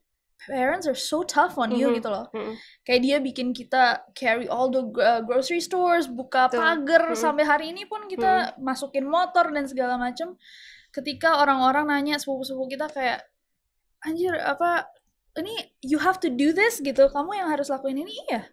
parents 0.49 0.88
are 0.88 0.97
so 0.97 1.20
tough 1.20 1.61
on 1.61 1.68
you 1.75 1.92
Mhm. 1.92 2.00
gitu 2.00 2.09
loh. 2.09 2.26
Mm-mm. 2.32 2.56
Kayak 2.80 3.00
dia 3.04 3.16
bikin 3.20 3.52
kita 3.52 4.04
carry 4.16 4.49
all 4.49 4.73
the 4.73 4.80
uh, 4.97 5.20
grocery 5.20 5.61
stores, 5.61 6.09
buka 6.09 6.49
pagar 6.49 7.12
Mhm. 7.12 7.18
sampai 7.18 7.44
hari 7.44 7.66
ini 7.76 7.85
pun 7.85 8.09
kita 8.09 8.56
masukin 8.56 9.04
motor 9.04 9.52
dan 9.52 9.68
segala 9.68 10.00
macam. 10.00 10.40
Ketika 10.90 11.38
orang-orang 11.38 11.87
nanya 11.92 12.16
sepupu-sepupu 12.16 12.73
kita 12.73 12.88
kayak 12.88 13.20
anjir 14.02 14.32
apa 14.40 14.88
ini 15.38 15.52
you 15.85 16.00
have 16.00 16.16
to 16.18 16.32
do 16.32 16.50
this 16.50 16.80
gitu. 16.80 17.06
Kamu 17.12 17.37
yang 17.37 17.52
harus 17.52 17.68
lakuin 17.68 18.00
ini 18.00 18.11
iya. 18.26 18.49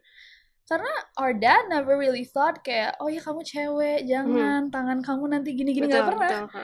Karena 0.68 0.92
our 1.16 1.32
dad 1.32 1.72
never 1.72 1.96
really 1.96 2.28
thought 2.28 2.60
kayak 2.62 3.00
oh 3.00 3.08
ya 3.08 3.24
kamu 3.24 3.42
cewek 3.42 4.04
jangan 4.04 4.68
tangan 4.68 5.00
kamu 5.00 5.32
nanti 5.32 5.56
gini-gini 5.56 5.88
nggak 5.88 6.04
betul, 6.04 6.12
pernah. 6.20 6.30
betul, 6.30 6.46
ha. 6.52 6.64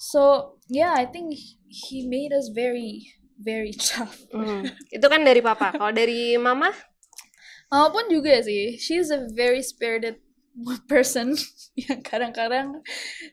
So 0.00 0.20
yeah, 0.66 0.96
I 0.96 1.04
think 1.04 1.36
he 1.68 2.08
made 2.08 2.32
us 2.32 2.48
very 2.50 3.12
very 3.44 3.76
tough. 3.76 4.16
Hmm. 4.32 4.64
Itu 4.88 5.06
kan 5.06 5.20
dari 5.20 5.44
papa. 5.44 5.76
Kalau 5.76 5.92
dari 5.92 6.34
mama, 6.40 6.72
Mama 7.68 7.90
pun 7.90 8.06
juga 8.06 8.38
sih, 8.38 8.78
she's 8.78 9.10
a 9.10 9.26
very 9.34 9.58
spirited 9.58 10.20
person 10.86 11.34
yang 11.74 11.98
kadang-kadang 12.06 12.78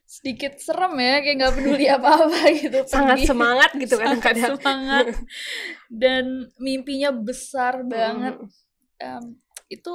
sedikit 0.09 0.57
serem 0.57 0.97
ya, 0.97 1.21
kayak 1.21 1.35
nggak 1.37 1.53
peduli 1.61 1.85
apa-apa 1.85 2.49
gitu. 2.63 2.79
sangat 2.89 3.21
pergi. 3.21 3.29
semangat 3.29 3.71
gitu 3.77 3.95
Sangat 4.01 4.17
kadang-kadang. 4.17 4.51
semangat 4.57 5.05
dan 6.01 6.25
mimpinya 6.57 7.13
besar 7.13 7.85
banget. 7.85 8.35
Mhm. 8.41 8.49
Um, 9.01 9.23
itu 9.69 9.93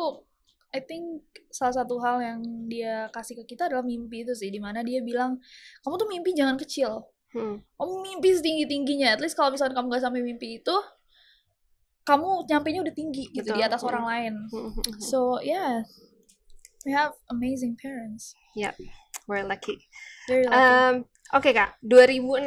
I 0.70 0.80
think 0.85 1.26
salah 1.50 1.82
satu 1.82 1.99
hal 1.99 2.20
yang 2.23 2.38
dia 2.70 3.08
kasih 3.11 3.42
ke 3.42 3.56
kita 3.56 3.66
adalah 3.66 3.82
mimpi 3.82 4.23
itu 4.23 4.37
sih, 4.37 4.52
di 4.52 4.62
mana 4.62 4.87
dia 4.87 5.02
bilang 5.02 5.42
kamu 5.82 5.94
tuh 5.99 6.06
mimpi 6.06 6.30
jangan 6.38 6.54
kecil. 6.54 7.02
Hmm. 7.30 7.59
kamu 7.76 7.92
mimpi 8.02 8.28
setinggi 8.33 8.64
tingginya 8.64 9.12
at 9.12 9.21
least 9.21 9.35
kalau 9.35 9.50
misalnya 9.50 9.75
kamu 9.75 9.90
gak 9.90 10.02
sampai 10.02 10.23
mimpi 10.23 10.59
itu 10.59 10.76
kamu 12.02 12.47
nyampainya 12.47 12.80
udah 12.80 12.95
tinggi 12.95 13.25
gitu 13.30 13.50
di 13.50 13.59
Betul. 13.59 13.68
atas 13.68 13.83
orang 13.83 14.04
lain 14.04 14.35
Hmm, 14.49 14.71
hmm, 14.71 14.78
hmm. 14.78 15.00
so 15.02 15.37
yeah 15.40 15.83
we 16.83 16.95
have 16.95 17.12
amazing 17.28 17.75
parents 17.75 18.33
We're 19.26 19.42
lucky. 19.42 19.83
very 20.30 20.47
lucky 20.47 20.54
Um, 20.56 20.95
Oke 21.35 21.50
kak, 21.50 21.75
2016 21.83 22.47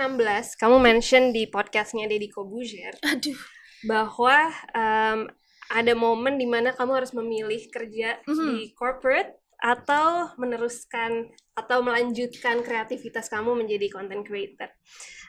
kamu 0.56 0.80
mention 0.80 1.36
di 1.36 1.44
podcastnya 1.46 2.08
Deddy 2.08 2.32
Kobuzier 2.32 2.96
aduh 3.12 3.36
bahwa 3.84 4.48
um, 4.72 5.28
ada 5.70 5.94
momen 5.94 6.40
di 6.40 6.48
mana 6.48 6.72
kamu 6.72 7.04
harus 7.04 7.12
memilih 7.12 7.68
kerja 7.68 8.24
Mhm. 8.26 8.48
di 8.48 8.72
corporate 8.74 9.36
atau 9.60 10.32
meneruskan 10.40 11.28
atau 11.54 11.84
melanjutkan 11.84 12.64
kreativitas 12.64 13.28
kamu 13.28 13.56
menjadi 13.56 13.92
content 13.92 14.24
creator. 14.24 14.72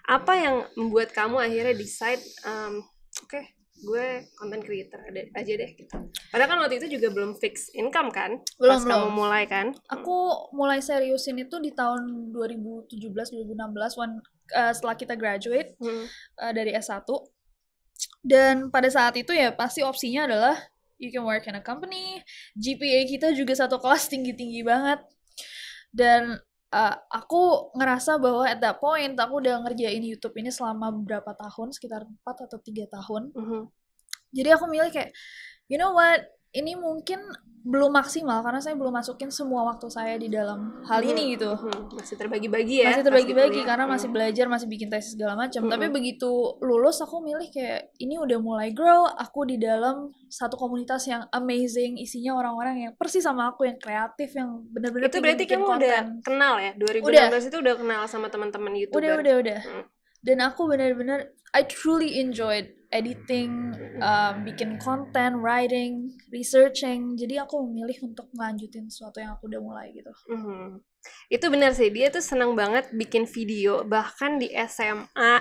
Apa 0.07 0.33
yang 0.39 0.57
membuat 0.79 1.11
kamu 1.11 1.43
akhirnya 1.43 1.75
decide, 1.75 2.23
um, 2.47 2.79
oke, 3.21 3.41
gue 3.81 4.07
content 4.39 4.63
creator 4.63 5.01
ada- 5.03 5.31
aja 5.35 5.53
deh 5.57 5.71
gitu. 5.75 5.97
Padahal 6.31 6.49
kan 6.49 6.59
waktu 6.63 6.79
itu 6.79 7.01
juga 7.01 7.11
belum 7.11 7.35
fix 7.37 7.75
income 7.75 8.15
kan, 8.15 8.39
belum 8.57 8.71
pas 8.71 8.85
kamu 8.87 8.95
belum 9.03 9.13
mulai 9.13 9.45
kan. 9.51 9.75
aku 9.89 10.17
mulai 10.55 10.79
seriusin 10.79 11.43
itu 11.43 11.59
di 11.59 11.75
tahun 11.75 12.31
2017 12.31 12.87
2016 13.11 13.99
when 13.99 14.23
uh, 14.55 14.71
setelah 14.71 14.95
kita 14.95 15.19
graduate 15.19 15.75
Hmm. 15.83 16.07
uh, 16.39 16.53
dari 16.55 16.71
S1 16.71 17.03
dan 18.21 18.69
pada 18.69 18.89
saat 18.89 19.17
itu 19.17 19.33
ya 19.33 19.53
pasti 19.53 19.81
opsinya 19.81 20.25
adalah 20.29 20.57
you 21.01 21.09
can 21.09 21.25
work 21.25 21.49
in 21.49 21.57
a 21.57 21.65
company 21.65 22.21
GPA 22.55 23.09
kita 23.09 23.33
juga 23.33 23.57
satu 23.57 23.81
kelas 23.81 24.07
tinggi-tinggi 24.13 24.61
banget. 24.63 25.01
Dan 25.91 26.39
uh, 26.71 26.97
aku 27.11 27.75
ngerasa 27.75 28.21
bahwa 28.23 28.47
at 28.47 28.61
that 28.63 28.79
point 28.79 29.17
aku 29.19 29.43
udah 29.43 29.65
ngerjain 29.67 30.05
YouTube 30.05 30.37
ini 30.39 30.53
selama 30.53 30.95
beberapa 30.95 31.35
tahun? 31.35 31.75
Sekitar 31.75 32.07
4 32.07 32.47
atau 32.47 32.59
tiga 32.63 32.85
tahun. 32.93 33.33
Mhm. 33.35 33.63
jadi 34.31 34.55
aku 34.55 34.71
milih 34.71 34.95
kayak 34.95 35.11
you 35.67 35.75
know 35.75 35.91
what 35.91 36.23
ini 36.53 36.75
mungkin 36.75 37.21
belum 37.61 37.93
maksimal 37.93 38.41
karena 38.41 38.57
saya 38.57 38.73
belum 38.73 38.89
masukin 38.91 39.29
semua 39.29 39.61
waktu 39.63 39.85
saya 39.87 40.17
di 40.17 40.27
dalam 40.27 40.81
hal 40.83 41.05
ini 41.05 41.37
gitu 41.37 41.53
Mhm. 41.53 41.93
Masih 41.93 42.17
terbagi-bagi 42.17 42.81
ya. 42.81 42.89
masih 42.89 43.05
terbagi-bagi 43.05 43.61
karena 43.61 43.85
Hmm. 43.85 43.93
masih 43.93 44.09
belajar 44.09 44.49
masih 44.49 44.65
bikin 44.65 44.89
tesis 44.89 45.13
segala 45.13 45.37
macam 45.37 45.61
Mm-mm. 45.61 45.69
tapi 45.71 45.93
begitu 45.93 46.31
lulus 46.59 46.99
aku 46.99 47.21
milih 47.21 47.45
kayak 47.47 47.93
ini 47.99 48.17
udah 48.17 48.41
mulai 48.41 48.73
grow 48.73 49.05
aku 49.07 49.45
di 49.45 49.61
dalam 49.61 50.09
satu 50.27 50.57
komunitas 50.57 51.05
yang 51.05 51.29
amazing 51.31 52.01
isinya 52.01 52.33
orang-orang 52.35 52.81
yang 52.81 52.93
persis 52.97 53.21
sama 53.21 53.53
aku 53.53 53.69
yang 53.69 53.77
kreatif 53.77 54.33
yang 54.33 54.65
benar-benar 54.67 55.07
itu 55.07 55.21
berarti 55.21 55.45
kamu 55.45 55.61
konten. 55.63 55.85
udah 55.85 56.01
kenal 56.25 56.55
ya 56.57 56.73
2016 56.73 57.45
itu 57.45 57.57
udah 57.61 57.75
kenal 57.77 58.03
sama 58.07 58.27
teman-teman 58.27 58.73
udah 58.73 58.81
youtuber 58.81 59.21
udah 59.21 59.35
udah 59.39 59.61
Hmm. 59.61 59.85
dan 60.25 60.39
aku 60.41 60.65
benar-benar 60.65 61.29
I 61.53 61.61
truly 61.63 62.17
enjoyed 62.17 62.73
editing 62.91 63.71
um, 64.03 64.43
bikin 64.43 64.77
konten 64.83 65.39
writing 65.39 66.11
researching. 66.35 67.15
Jadi 67.15 67.39
aku 67.39 67.63
memilih 67.63 68.11
untuk 68.11 68.27
melanjutin 68.35 68.91
sesuatu 68.91 69.23
yang 69.23 69.39
aku 69.39 69.47
udah 69.47 69.63
mulai 69.63 69.95
gitu. 69.95 70.11
Mhm. 70.31 70.83
itu 71.33 71.47
benar 71.49 71.73
sih. 71.73 71.89
Dia 71.89 72.13
tuh 72.13 72.21
senang 72.21 72.53
banget 72.53 72.93
bikin 72.93 73.25
video 73.25 73.81
bahkan 73.89 74.37
di 74.37 74.53
SMA 74.53 75.41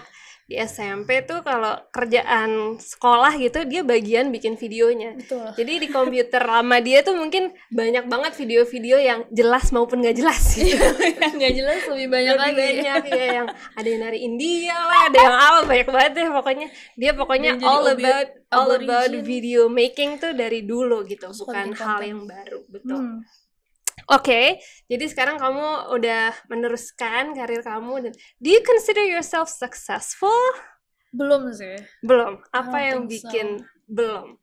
di 0.49 0.57
SMP 0.57 1.21
tuh 1.29 1.45
kalau 1.45 1.77
kerjaan 1.93 2.81
sekolah 2.81 3.37
gitu 3.37 3.69
dia 3.69 3.85
bagian 3.85 4.33
bikin 4.33 4.57
videonya 4.57 5.13
betul 5.13 5.45
jadi 5.53 5.73
di 5.77 5.87
komputer 5.93 6.41
lama 6.41 6.81
dia 6.81 7.05
tuh 7.05 7.13
mungkin 7.13 7.53
banyak 7.69 8.09
banget 8.09 8.33
video-video 8.33 8.97
yang 8.97 9.19
jelas 9.29 9.69
maupun 9.69 10.01
gak 10.01 10.17
jelas 10.17 10.41
gitu. 10.57 10.81
yang 11.21 11.37
nggak 11.37 11.53
jelas 11.53 11.81
lebih 11.85 12.07
banyak 12.09 12.33
Lebih 12.33 12.41
lagi 12.49 12.57
banyak 12.57 13.03
ya 13.13 13.25
yang 13.37 13.47
ada 13.77 13.87
yang 13.87 14.01
nari 14.01 14.19
India 14.25 14.75
lah, 14.75 14.99
ada 15.07 15.17
yang 15.19 15.35
apa 15.35 15.59
banyak 15.67 15.87
banget 15.89 16.11
deh 16.15 16.27
pokoknya. 16.31 16.67
Dia 16.97 17.11
pokoknya 17.13 17.49
Dan 17.55 17.59
jadi 17.61 17.69
all 17.69 17.85
obi- 17.85 18.05
about 18.05 18.27
all 18.49 18.69
about 18.73 19.11
video 19.21 19.61
making 19.69 20.17
tuh 20.17 20.33
dari 20.33 20.65
dulu 20.65 21.05
gitu, 21.05 21.29
bukan 21.29 21.75
hal 21.75 21.99
yang 22.01 22.23
baru, 22.25 22.59
betul. 22.67 22.99
Hmm. 22.99 23.19
Oke, 24.09 24.57
jadi 24.89 25.05
sekarang 25.05 25.37
kamu 25.37 25.93
udah 25.93 26.33
meneruskan 26.49 27.37
karir 27.37 27.61
kamu 27.61 28.09
dan 28.09 28.13
do 28.41 28.49
you 28.49 28.61
consider 28.65 29.05
yourself 29.05 29.45
successful? 29.47 30.33
belum 31.09 31.49
sih 31.49 31.73
Belum. 32.05 32.37
Apa 32.53 32.77
yang 32.85 33.09
think 33.09 33.17
so. 33.17 33.29
bikin 33.29 33.47
belum? 33.85 34.37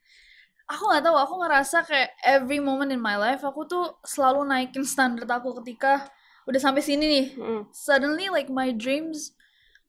aku 0.66 0.82
nggak 0.82 1.02
tahu 1.02 1.14
aku 1.14 1.35
ngerasa 1.38 1.78
kayak 1.87 2.11
every 2.26 2.58
moment 2.58 2.90
in 2.90 2.99
my 2.99 3.14
life 3.14 3.46
aku 3.46 3.66
tuh 3.66 4.02
selalu 4.02 4.42
naikin 4.42 4.82
standar 4.82 5.23
aku 5.30 5.54
ketika 5.62 6.11
udah 6.42 6.58
sampai 6.58 6.82
sini 6.82 7.06
nih 7.06 7.26
Mm. 7.38 7.62
suddenly 7.70 8.26
like 8.26 8.50
my 8.50 8.75
dreams 8.75 9.30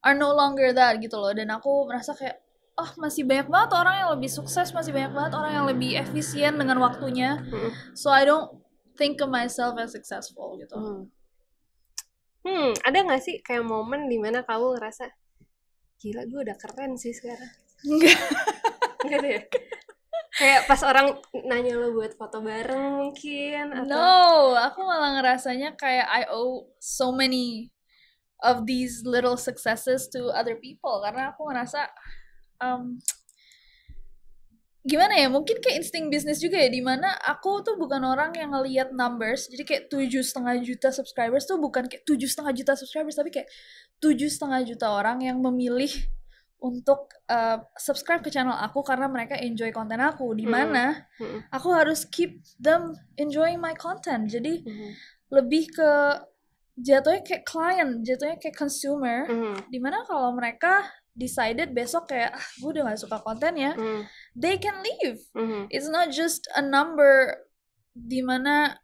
are 0.06 0.14
no 0.14 0.30
longer 0.30 0.70
that 0.70 1.02
gitu 1.02 1.18
loh 1.18 1.34
dan 1.34 1.50
aku 1.50 1.90
merasa 1.90 2.14
kayak 2.14 2.38
oh 2.78 2.94
masih 3.02 3.26
banyak 3.26 3.50
banget 3.50 3.74
orang 3.74 3.96
yang 3.98 4.10
lebih 4.14 4.30
sukses 4.30 4.70
masih 4.70 4.94
banyak 4.94 5.10
banget 5.18 5.34
orang 5.34 5.52
yang 5.58 5.66
lebih 5.66 5.98
efisien 5.98 6.54
dengan 6.58 6.78
waktunya 6.78 7.42
Mm. 7.50 7.74
so 7.98 8.14
I 8.14 8.22
don't 8.22 8.62
think 9.00 9.22
of 9.22 9.30
myself 9.30 9.78
as 9.78 9.94
successful 9.94 10.58
gitu 10.58 10.76
Hmm. 10.76 11.04
Hmm, 12.48 12.72
ada 12.88 13.04
nggak 13.04 13.22
sih 13.22 13.36
kayak 13.44 13.68
momen 13.68 14.08
di 14.08 14.16
mana 14.16 14.40
kamu 14.40 14.80
ngerasa 14.80 15.12
gila 16.00 16.24
gue 16.32 16.40
udah 16.48 16.56
keren 16.56 16.96
sih 16.96 17.12
sekarang? 17.12 17.52
enggak 17.84 18.16
Enggak 19.04 19.22
ya? 19.24 19.42
Kayak 20.38 20.62
pas 20.70 20.82
orang 20.86 21.18
nanya 21.50 21.76
lo 21.76 21.92
buat 21.98 22.14
foto 22.14 22.40
bareng 22.40 23.10
mungkin 23.10 23.74
atau 23.74 23.90
no 23.90 24.54
aku 24.54 24.80
malah 24.86 25.18
ngerasanya 25.18 25.74
kayak 25.76 26.08
I 26.08 26.30
owe 26.30 26.70
so 26.78 27.10
many 27.10 27.74
of 28.46 28.70
these 28.70 29.02
little 29.02 29.34
successes 29.36 30.06
to 30.14 30.30
other 30.30 30.54
people 30.62 31.02
karena 31.02 31.34
aku 31.34 31.50
ngerasa 31.50 31.90
um, 32.62 33.02
gimana 34.88 35.20
ya 35.20 35.28
mungkin 35.28 35.60
kayak 35.60 35.84
insting 35.84 36.08
bisnis 36.08 36.40
juga 36.40 36.56
ya 36.56 36.72
di 36.72 36.80
mana 36.80 37.12
aku 37.28 37.60
tuh 37.60 37.76
bukan 37.76 38.00
orang 38.08 38.32
yang 38.32 38.56
ngelihat 38.56 38.96
numbers 38.96 39.52
jadi 39.52 39.64
kayak 39.68 39.84
tujuh 39.92 40.24
setengah 40.24 40.64
juta 40.64 40.96
subscribers 40.96 41.44
tuh 41.44 41.60
bukan 41.60 41.92
kayak 41.92 42.08
tujuh 42.08 42.24
setengah 42.26 42.56
juta 42.56 42.74
subscribers 42.80 43.20
tapi 43.20 43.30
kayak 43.30 43.52
tujuh 44.00 44.32
setengah 44.32 44.64
juta 44.64 44.88
orang 44.88 45.20
yang 45.20 45.44
memilih 45.44 45.92
untuk 46.58 47.12
uh, 47.28 47.62
subscribe 47.78 48.24
ke 48.24 48.32
channel 48.32 48.56
aku 48.56 48.82
karena 48.82 49.06
mereka 49.06 49.36
enjoy 49.38 49.70
konten 49.70 50.00
aku 50.00 50.32
di 50.34 50.48
mana 50.48 51.06
Mm-mm. 51.20 51.52
aku 51.52 51.70
harus 51.70 52.08
keep 52.08 52.40
them 52.58 52.96
enjoying 53.20 53.60
my 53.60 53.76
content 53.76 54.26
jadi 54.26 54.64
Mhm. 54.64 54.90
lebih 55.28 55.68
ke 55.70 55.92
jatuhnya 56.78 57.22
kayak 57.28 57.44
client 57.44 58.02
jatuhnya 58.02 58.38
kayak 58.40 58.56
consumer 58.56 59.28
Mhm. 59.28 59.68
di 59.68 59.78
mana 59.78 60.02
kalau 60.08 60.32
mereka 60.32 60.86
decided 61.14 61.74
besok 61.74 62.14
kayak 62.14 62.38
ah 62.38 62.46
gue 62.62 62.70
udah 62.70 62.94
gak 62.94 63.02
suka 63.02 63.18
kontennya 63.22 63.74
Mhm. 63.74 64.02
They 64.38 64.56
can 64.56 64.78
leave 64.80 65.18
Mhm. 65.34 65.66
it's 65.74 65.90
not 65.90 66.14
just 66.14 66.46
a 66.54 66.62
number 66.62 67.34
di 67.92 68.22
mana 68.22 68.78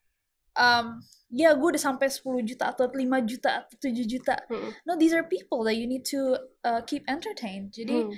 um, 0.53 0.98
ya 1.29 1.53
gue 1.53 1.77
udah 1.77 1.81
sampai 1.81 2.10
10 2.10 2.25
juta 2.41 2.74
atau 2.74 2.89
5 2.89 2.98
juta 3.24 3.62
atau 3.62 3.75
7 3.77 4.05
juta 4.05 4.33
Hmm. 4.50 4.74
no 4.86 4.98
these 4.98 5.13
are 5.13 5.25
people 5.25 5.62
that 5.62 5.77
you 5.77 5.86
need 5.86 6.01
to 6.01 6.33
uh, 6.62 6.81
keep 6.86 7.05
entertained 7.05 7.69
jadi 7.69 8.05
Hmm. 8.05 8.13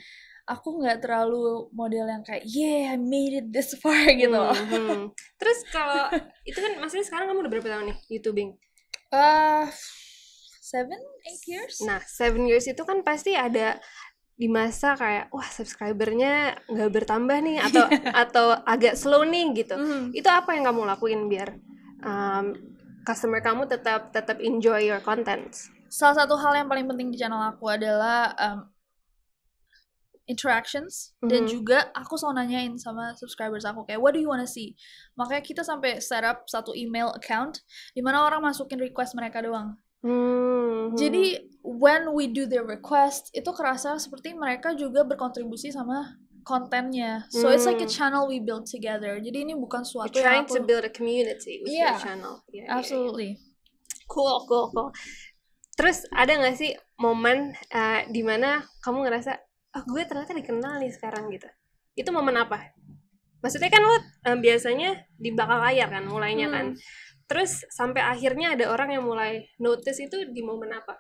aku 0.46 0.80
nggak 0.80 1.04
terlalu 1.04 1.68
model 1.72 2.06
yang 2.06 2.22
kayak 2.22 2.44
yeah 2.46 2.92
I 2.92 3.00
made 3.00 3.36
it 3.36 3.48
this 3.52 3.76
far 3.76 3.96
gitu 4.20 4.32
loh 4.32 4.56
Hmm, 4.56 4.88
hmm. 4.88 5.04
Terus 5.36 5.60
kalau 5.68 6.12
itu 6.44 6.56
kan 6.56 6.80
maksudnya 6.80 7.04
sekarang 7.04 7.28
kamu 7.28 7.40
udah 7.44 7.52
berapa 7.52 7.68
tahun 7.68 7.86
nih 7.92 7.98
YouTubing? 8.12 8.50
uh, 9.12 9.68
seven 10.62 11.00
eight 11.24 11.44
years 11.48 11.80
Nah, 11.82 12.02
seven 12.04 12.48
years 12.48 12.66
itu 12.66 12.82
kan 12.84 13.00
pasti 13.02 13.32
ada 13.32 13.80
di 14.36 14.52
masa 14.52 15.00
kayak 15.00 15.32
wah 15.32 15.48
subscribernya 15.48 16.60
nggak 16.68 16.92
bertambah 16.92 17.38
nih 17.40 17.58
atau 17.72 17.88
atau 18.12 18.46
agak 18.68 19.00
slow 19.00 19.24
nih 19.24 19.56
gitu. 19.56 19.76
Mhm. 19.76 20.12
Itu 20.12 20.28
apa 20.28 20.52
yang 20.54 20.68
kamu 20.68 20.84
lakuin 20.86 21.32
biar 21.32 21.56
um, 22.04 22.52
customer 23.04 23.40
kamu 23.40 23.66
tetap 23.66 24.12
tetap 24.12 24.38
enjoy 24.40 24.84
your 24.84 25.00
content? 25.00 25.56
salah 25.86 26.26
satu 26.26 26.36
hal 26.36 26.52
yang 26.60 26.68
paling 26.68 26.84
penting 26.92 27.08
di 27.08 27.16
channel 27.16 27.40
aku 27.40 27.72
adalah 27.72 28.36
um, 28.36 28.68
interactions 30.26 31.14
dan 31.22 31.46
Mhm. 31.46 31.50
juga 31.54 31.94
aku 31.94 32.18
selalu 32.18 32.36
nanyain 32.42 32.74
sama 32.82 33.14
subscribers 33.14 33.62
aku 33.64 33.86
kayak 33.86 34.02
what 34.02 34.12
do 34.12 34.20
you 34.20 34.26
wanna 34.28 34.50
see 34.50 34.74
makanya 35.14 35.46
kita 35.46 35.62
sampai 35.62 36.02
setup 36.02 36.50
satu 36.50 36.74
email 36.74 37.14
account 37.14 37.62
di 37.94 38.02
mana 38.02 38.26
orang 38.26 38.42
masukin 38.42 38.82
request 38.82 39.14
mereka 39.14 39.40
doang 39.40 39.78
Hmm, 40.04 40.12
hmm. 40.12 40.98
jadi 41.00 41.26
when 41.66 42.14
we 42.14 42.30
do 42.30 42.46
their 42.46 42.64
request 42.66 43.34
itu 43.34 43.50
kerasa 43.56 43.98
seperti 43.98 44.36
mereka 44.38 44.76
juga 44.78 45.02
berkontribusi 45.02 45.74
sama 45.74 46.20
kontennya 46.46 47.26
so 47.34 47.50
it's 47.50 47.66
like 47.66 47.82
a 47.82 47.90
Hmm. 47.90 47.96
channel 47.98 48.24
we 48.30 48.38
build 48.38 48.70
together 48.70 49.18
jadi 49.18 49.50
ini 49.50 49.58
bukan 49.58 49.82
You're 49.82 50.12
suatu 50.12 50.16
yang 50.22 50.26
trying 50.26 50.46
aku 50.46 50.56
to 50.58 50.62
build 50.62 50.86
a 50.86 50.94
community 50.94 51.66
with 51.66 51.74
Yeah. 51.74 51.98
your 51.98 52.04
channel. 52.06 52.34
Yeah, 52.54 52.54
yeah, 52.54 52.66
yeah. 52.70 52.78
absolutely 52.78 53.32
Cool, 54.06 54.46
cool, 54.46 54.70
cool. 54.70 54.94
Terus 55.74 56.06
ada 56.14 56.30
nggak 56.38 56.56
sih 56.56 56.78
momen 57.02 57.58
uh, 57.74 58.06
di 58.08 58.22
mana 58.22 58.62
kamu 58.86 59.02
ngerasa, 59.10 59.34
oh 59.76 59.84
gue 59.84 60.06
ternyata 60.06 60.32
dikenal 60.32 60.78
nih 60.78 60.94
sekarang 60.94 61.28
gitu. 61.34 61.50
Itu 61.98 62.14
momen 62.14 62.38
apa? 62.38 62.70
Maksudnya 63.42 63.74
kan 63.74 63.82
lo 63.82 63.98
uh, 63.98 64.00
biasanya 64.38 65.10
di 65.18 65.34
belakang 65.34 65.58
layar 65.58 65.90
kan 65.90 66.06
mulainya 66.06 66.54
kan. 66.54 66.78
Terus 67.26 67.66
sampai 67.74 68.06
akhirnya 68.06 68.54
ada 68.54 68.70
orang 68.70 68.94
yang 68.94 69.04
mulai 69.04 69.50
notice 69.58 69.98
itu 69.98 70.30
di 70.30 70.42
momen 70.46 70.70
apa? 70.72 70.94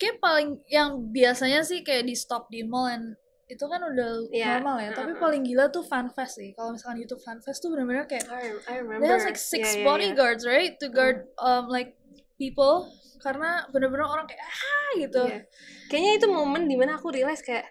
kayak 0.00 0.16
paling 0.16 0.56
yang 0.64 1.12
biasanya 1.12 1.60
sih 1.60 1.84
kayak 1.84 2.08
di 2.08 2.16
stop 2.16 2.48
di 2.48 2.64
mall 2.64 2.88
and 2.88 3.20
itu 3.52 3.60
kan 3.68 3.84
udah 3.84 4.32
Iya, 4.32 4.56
normal 4.56 4.76
ya 4.80 4.90
tapi 4.96 5.12
uh-uh. 5.12 5.20
paling 5.20 5.44
gila 5.44 5.68
tuh 5.68 5.84
fanfest 5.84 6.40
sih 6.40 6.56
kalau 6.56 6.72
misalkan 6.72 7.04
YouTube 7.04 7.20
fanfest 7.20 7.60
tuh 7.60 7.68
bener-bener 7.68 8.08
kayak 8.08 8.24
I, 8.32 8.48
I 8.64 8.74
remember. 8.80 9.04
there's 9.04 9.28
like 9.28 9.36
six 9.36 9.60
Yeah, 9.60 9.68
yeah, 9.68 9.76
yeah. 9.76 9.84
bodyguards 9.84 10.42
right 10.48 10.72
to 10.80 10.88
guard 10.88 11.28
um, 11.36 11.68
like 11.68 12.00
people 12.40 12.88
karena 13.20 13.68
bener-bener 13.68 14.08
orang 14.08 14.24
kayak 14.24 14.40
ah 14.40 14.90
gitu 14.96 15.20
Iya. 15.28 15.40
Kayaknya 15.92 16.12
itu 16.16 16.26
momen 16.32 16.64
di 16.64 16.76
mana 16.80 16.96
aku 16.96 17.12
realize 17.12 17.44
kayak, 17.44 17.68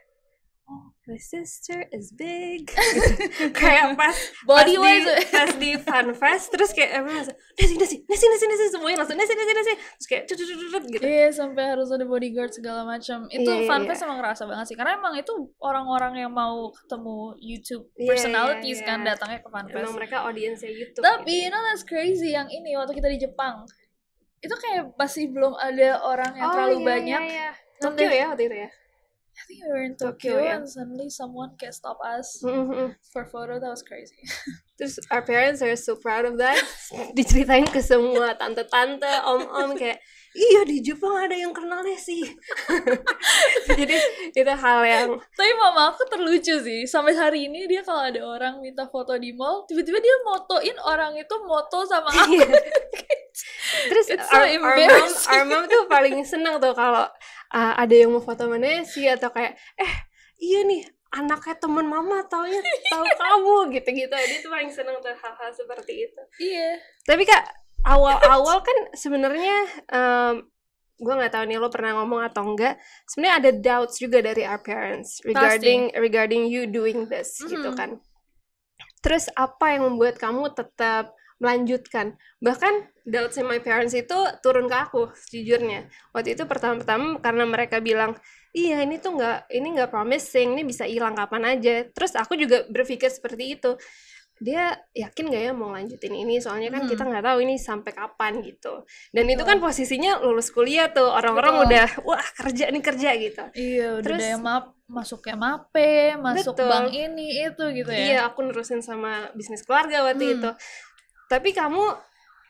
my 1.10 1.18
sister 1.18 1.89
is 1.89 2.13
big. 2.13 2.70
kayak 3.60 3.98
pas 3.98 4.13
body 4.46 4.78
pas 4.78 4.84
wise 4.86 5.06
di, 5.10 5.25
pas 5.34 5.51
di 5.58 5.72
fanfest 5.82 6.54
terus 6.54 6.70
kayak 6.70 7.01
everyone 7.01 7.25
langsung 7.25 7.38
nasi 7.58 7.74
nasi 7.75 7.96
nasi 8.06 8.25
nasi 8.30 8.46
nasi 8.46 8.63
semuanya 8.70 9.01
langsung 9.01 9.18
nasi 9.18 9.34
nasi 9.34 9.54
nasi 9.58 9.74
terus 9.74 10.06
kayak 10.06 10.24
cut, 10.30 10.38
cut, 10.38 10.70
cut, 10.70 10.84
gitu 10.86 11.01
Iya 11.01 11.28
sampai 11.34 11.63
harus 11.74 11.89
ada 11.89 12.06
bodyguard 12.06 12.54
segala 12.54 12.86
macam. 12.86 13.25
Itu 13.28 13.50
Iya, 13.50 13.66
iya, 13.66 13.68
fanfest 13.68 14.01
emang 14.06 14.18
ngerasa 14.22 14.44
banget 14.46 14.66
sih 14.70 14.78
karena 14.78 15.01
emang 15.01 15.18
itu 15.18 15.34
orang-orang 15.58 16.13
yang 16.22 16.32
mau 16.32 16.70
ketemu 16.70 17.18
YouTube 17.42 17.89
Iya, 17.98 18.06
personalities 18.06 18.80
iya, 18.80 18.88
kan 18.88 18.98
iya. 19.01 19.08
datangnya 19.18 19.39
ke 19.42 19.50
fanfest. 19.50 19.82
emang 19.82 19.96
mereka 19.98 20.16
audiensnya 20.30 20.70
YouTube 20.70 21.01
Tapi 21.01 21.25
gitu. 21.34 21.44
you 21.44 21.50
know 21.50 21.62
that's 21.66 21.82
crazy 21.82 22.38
yang 22.38 22.46
ini 22.48 22.78
waktu 22.78 22.94
kita 22.94 23.10
di 23.10 23.18
Jepang. 23.18 23.66
Itu 24.39 24.54
kayak 24.56 24.94
masih 24.96 25.34
belum 25.34 25.58
ada 25.58 26.00
orang 26.00 26.32
yang 26.38 26.48
Oh, 26.48 26.54
terlalu 26.54 26.78
iya, 26.78 26.86
banyak. 26.86 27.22
iya. 27.28 27.50
Dan 27.80 27.96
Tokyo 27.96 28.12
ya 28.12 28.25
waktu 28.30 28.44
itu 28.46 28.58
ya 28.60 28.70
I 29.39 29.41
think 29.48 29.63
we 29.63 29.72
were 29.72 29.84
in 29.84 29.96
Tokyo, 29.96 30.36
Tokyo, 30.36 30.43
ya. 30.43 30.55
and 30.60 30.67
suddenly 30.69 31.10
someone 31.10 31.55
can 31.55 31.72
stop 31.72 31.98
us 32.03 32.43
Mm, 32.43 32.67
mm, 32.67 32.74
mm. 32.75 32.96
for 33.13 33.24
photo. 33.25 33.60
That 33.60 33.72
was 33.72 33.84
crazy. 33.84 34.19
terus 34.79 34.96
our 35.12 35.19
parents 35.19 35.60
are 35.60 35.75
so 35.75 36.00
proud 36.00 36.24
of 36.24 36.39
that 36.39 36.55
diceritain 37.19 37.67
ke 37.67 37.84
semua 37.84 38.31
tante-tante 38.39 39.12
om-om 39.27 39.75
kayak 39.75 40.00
iya 40.31 40.63
di 40.63 40.79
Jepang 40.79 41.19
ada 41.19 41.36
yang 41.36 41.51
kenalnya 41.51 42.00
sih 42.00 42.24
jadi 43.67 43.98
itu 44.31 44.53
hal 44.55 44.79
yang 44.88 45.10
Tapi 45.36 45.51
mama 45.58 45.91
aku 45.91 46.05
terlucu 46.05 46.62
sih. 46.62 46.86
Sampai 46.86 47.17
hari 47.17 47.50
ini 47.50 47.65
dia 47.65 47.81
kalau 47.81 48.05
ada 48.05 48.22
orang 48.22 48.62
minta 48.62 48.86
foto 48.88 49.15
di 49.17 49.34
mall, 49.34 49.65
tiba-tiba 49.65 49.98
dia 49.98 50.15
motoin 50.22 50.77
orang 50.86 51.15
itu 51.17 51.36
moto 51.48 51.81
sama 51.88 52.12
aku. 52.12 52.43
Terus 53.89 54.05
It's 54.12 54.27
so 54.27 54.36
our, 54.36 54.46
our 54.46 54.75
mom, 54.77 55.10
our 55.31 55.43
mom 55.48 55.63
tuh 55.65 55.88
paling 55.88 56.22
seneng 56.27 56.60
tuh 56.60 56.75
kalau 56.75 57.08
uh, 57.52 57.74
ada 57.78 57.96
yang 57.96 58.10
mau 58.10 58.22
foto 58.22 58.46
sama 58.46 58.58
Nessie 58.58 59.10
atau 59.10 59.30
kayak 59.30 59.54
eh 59.76 59.94
iya 60.38 60.64
nih 60.64 60.82
anaknya 61.10 61.58
temen 61.58 61.86
mama 61.86 62.22
taunya 62.26 62.62
tahu 62.88 63.06
kamu 63.22 63.56
gitu-gitu. 63.74 64.14
Dia 64.14 64.40
tuh 64.40 64.52
paling 64.52 64.70
seneng 64.70 65.02
tuh 65.02 65.10
hal-hal 65.12 65.50
seperti 65.52 66.06
itu. 66.06 66.22
Iya. 66.40 66.70
tapi 67.04 67.26
kak 67.26 67.44
awal-awal 67.82 68.62
kan 68.62 68.78
sebenarnya 68.94 69.58
um, 69.90 70.36
gue 71.00 71.14
nggak 71.16 71.32
tahu 71.32 71.48
nih 71.48 71.58
lo 71.58 71.72
pernah 71.72 71.96
ngomong 71.96 72.28
atau 72.28 72.44
enggak 72.44 72.76
sebenarnya 73.08 73.36
ada 73.40 73.52
doubts 73.56 73.96
juga 73.98 74.20
dari 74.20 74.44
our 74.44 74.60
parents 74.60 75.24
regarding 75.24 75.96
regarding 75.96 76.44
you 76.46 76.68
doing 76.68 77.08
this 77.08 77.40
gitu 77.40 77.72
Mhm. 77.72 77.78
kan. 77.80 77.92
Terus 79.00 79.32
apa 79.32 79.74
yang 79.74 79.88
membuat 79.88 80.20
kamu 80.20 80.52
tetap 80.52 81.16
melanjutkan 81.39 82.13
bahkan 82.38 82.71
doubts 83.04 83.39
my 83.39 83.58
parents 83.58 83.91
itu 83.93 84.13
turun 84.39 84.67
ke 84.67 84.75
aku 84.78 85.10
sejujurnya 85.17 85.88
waktu 86.12 86.36
itu 86.36 86.43
pertama-tama 86.43 87.17
karena 87.17 87.43
mereka 87.43 87.80
bilang 87.80 88.15
iya 88.52 88.80
ini 88.80 88.95
tuh 88.95 89.15
nggak 89.15 89.47
ini 89.49 89.67
nggak 89.73 89.89
promising 89.89 90.54
ini 90.54 90.63
bisa 90.63 90.84
hilang 90.84 91.15
kapan 91.15 91.58
aja 91.58 91.88
terus 91.88 92.13
aku 92.13 92.36
juga 92.36 92.67
berpikir 92.67 93.08
seperti 93.08 93.56
itu 93.56 93.80
dia 94.39 94.71
yakin 94.95 95.28
gak 95.28 95.43
ya 95.43 95.52
mau 95.52 95.67
lanjutin 95.67 96.15
ini 96.15 96.39
soalnya 96.39 96.71
kan 96.71 96.88
Hmm. 96.88 96.89
kita 96.89 97.04
nggak 97.04 97.28
tahu 97.28 97.43
ini 97.43 97.60
sampai 97.60 97.91
kapan 97.91 98.39
gitu 98.39 98.88
dan 99.12 99.28
itu 99.28 99.36
Betul. 99.36 99.49
kan 99.52 99.58
posisinya 99.60 100.23
lulus 100.23 100.47
kuliah 100.49 100.88
tuh 100.88 101.12
orang-orang 101.12 101.67
udah 101.67 101.88
wah 102.08 102.23
kerja 102.39 102.71
nih 102.71 102.80
kerja 102.80 103.10
gitu 103.19 103.43
Iya, 103.52 103.99
udah 103.99 104.04
Terus- 104.08 104.23
yang 104.23 104.39
map 104.39 104.80
masuk 104.89 105.21
ke 105.21 105.36
MAPE, 105.36 106.17
masuk 106.17 106.58
Betul. 106.58 106.65
bank 106.65 106.89
ini 106.89 107.45
itu 107.45 107.62
gitu 107.78 107.91
ya. 107.93 108.02
Iya, 108.02 108.19
aku 108.25 108.41
nerusin 108.41 108.82
sama 108.82 109.30
bisnis 109.38 109.62
keluarga 109.62 110.02
waktu 110.02 110.25
Hmm. 110.25 110.36
itu. 110.41 110.49
Tapi 111.30 111.54
kamu 111.54 111.84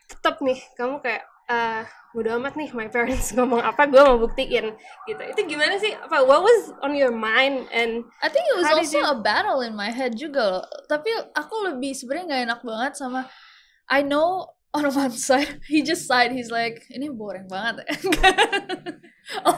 tetap 0.08 0.40
nih, 0.40 0.58
kamu 0.74 1.04
kayak 1.04 1.28
eh 1.50 1.82
bodo 2.14 2.30
amat 2.38 2.54
nih 2.58 2.70
my 2.78 2.86
parents 2.94 3.30
ngomong 3.38 3.58
apa 3.62 3.90
gue 3.90 3.98
mau 4.02 4.22
buktiin 4.22 4.70
gitu. 5.06 5.22
Itu 5.34 5.42
gimana 5.50 5.78
sih? 5.82 5.94
Apa 5.98 6.22
what 6.22 6.42
was 6.42 6.70
on 6.82 6.94
your 6.94 7.10
mind 7.10 7.66
and 7.74 8.06
I 8.22 8.30
think 8.30 8.46
it 8.50 8.56
was 8.58 8.70
also 8.70 9.02
you- 9.02 9.10
a 9.10 9.18
battle 9.18 9.62
in 9.66 9.74
my 9.74 9.90
head 9.90 10.14
juga 10.14 10.42
loh. 10.62 10.66
Tapi 10.86 11.10
aku 11.34 11.74
lebih 11.74 11.94
sebenarnya 11.98 12.26
nggak 12.26 12.44
enak 12.50 12.62
banget 12.62 12.94
sama 12.98 13.26
I 13.90 14.06
know 14.06 14.46
on 14.70 14.86
one 14.94 15.14
side 15.28 15.66
he 15.66 15.82
just 15.82 16.06
side 16.06 16.30
he's 16.30 16.54
like 16.54 16.86
ini 16.94 17.10
boring 17.10 17.50
banget. 17.50 17.82
ya." 17.82 17.94
oh, 19.50 19.58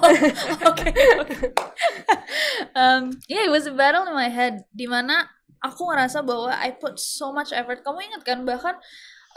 oke. 0.72 0.88
oke. 1.24 1.38
um, 2.76 3.12
yeah, 3.28 3.44
it 3.48 3.52
was 3.52 3.68
a 3.68 3.76
battle 3.76 4.08
in 4.08 4.16
my 4.16 4.32
head 4.32 4.64
di 4.72 4.88
mana 4.88 5.28
aku 5.62 5.82
ngerasa 5.88 6.26
bahwa 6.26 6.52
I 6.52 6.74
put 6.76 6.98
so 6.98 7.30
much 7.32 7.54
effort. 7.54 7.86
Kamu 7.86 8.02
ingat 8.02 8.22
kan 8.26 8.42
bahkan 8.44 8.76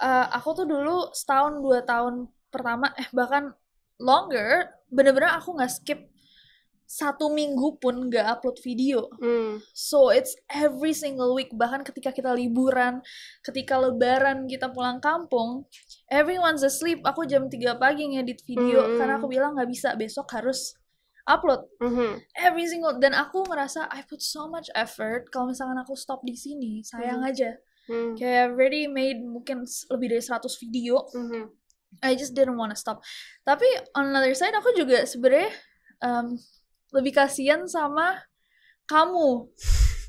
uh, 0.00 0.26
aku 0.32 0.64
tuh 0.64 0.66
dulu 0.66 1.12
setahun 1.12 1.60
dua 1.60 1.84
tahun 1.84 2.26
pertama 2.48 2.90
eh 2.96 3.08
bahkan 3.12 3.52
longer 4.00 4.72
bener-bener 4.90 5.30
aku 5.36 5.54
nggak 5.54 5.70
skip 5.70 6.00
satu 6.84 7.32
minggu 7.32 7.80
pun 7.80 8.12
nggak 8.12 8.22
upload 8.28 8.60
video. 8.60 9.08
hmm, 9.16 9.56
So 9.72 10.12
it's 10.12 10.36
every 10.52 10.92
single 10.92 11.32
week 11.32 11.48
bahkan 11.56 11.80
ketika 11.80 12.12
kita 12.12 12.30
liburan, 12.36 13.00
ketika 13.40 13.80
lebaran 13.80 14.44
kita 14.44 14.68
pulang 14.68 15.00
kampung, 15.00 15.64
everyone's 16.12 16.60
asleep. 16.60 17.00
Aku 17.02 17.24
jam 17.24 17.48
3 17.48 17.80
pagi 17.80 18.04
ngedit 18.04 18.44
video 18.44 18.84
Hmm. 18.84 18.96
karena 19.00 19.16
aku 19.16 19.26
bilang 19.32 19.56
nggak 19.56 19.70
bisa 19.72 19.96
besok 19.96 20.28
harus 20.36 20.76
upload 21.24 21.64
mhm, 21.80 22.20
every 22.36 22.68
single 22.68 22.96
dan 23.00 23.16
aku 23.16 23.44
ngerasa 23.48 23.88
I 23.88 24.04
put 24.04 24.20
so 24.20 24.46
much 24.48 24.68
effort 24.76 25.28
kalau 25.32 25.50
misalkan 25.50 25.76
aku 25.80 25.96
stop 25.96 26.20
di 26.22 26.36
sini 26.36 26.84
sayang 26.84 27.24
Hmm. 27.24 27.30
aja 27.32 27.50
hmm, 27.88 28.16
kayak 28.16 28.52
already 28.52 28.84
made 28.88 29.20
mungkin 29.24 29.64
lebih 29.64 30.06
dari 30.16 30.22
100 30.22 30.44
video 30.60 31.04
mhm. 31.16 31.64
I 32.02 32.18
just 32.18 32.34
didn't 32.34 32.58
wanna 32.58 32.74
stop. 32.74 33.06
Tapi 33.46 33.66
on 33.94 34.10
another 34.10 34.34
side 34.34 34.56
aku 34.56 34.74
juga 34.74 35.06
sebenarnya 35.06 35.52
um, 36.02 36.34
lebih 36.90 37.14
kasihan 37.14 37.62
sama 37.70 38.18
kamu. 38.90 39.46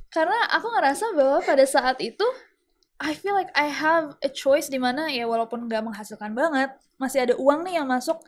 Karena 0.10 0.49
aku 0.49 0.67
ngerasa 0.71 1.13
bahwa 1.13 1.39
pada 1.43 1.65
saat 1.67 1.99
itu 1.99 2.25
I 2.95 3.12
feel 3.12 3.36
like 3.36 3.51
I 3.54 3.67
have 3.67 4.15
a 4.23 4.32
choice 4.32 4.71
di 4.71 4.80
mana 4.80 5.12
ya 5.12 5.28
walaupun 5.28 5.67
nggak 5.67 5.84
menghasilkan 5.84 6.32
banget, 6.32 6.71
masih 6.95 7.28
ada 7.28 7.36
uang 7.36 7.67
nih 7.67 7.84
yang 7.84 7.88
masuk 7.91 8.23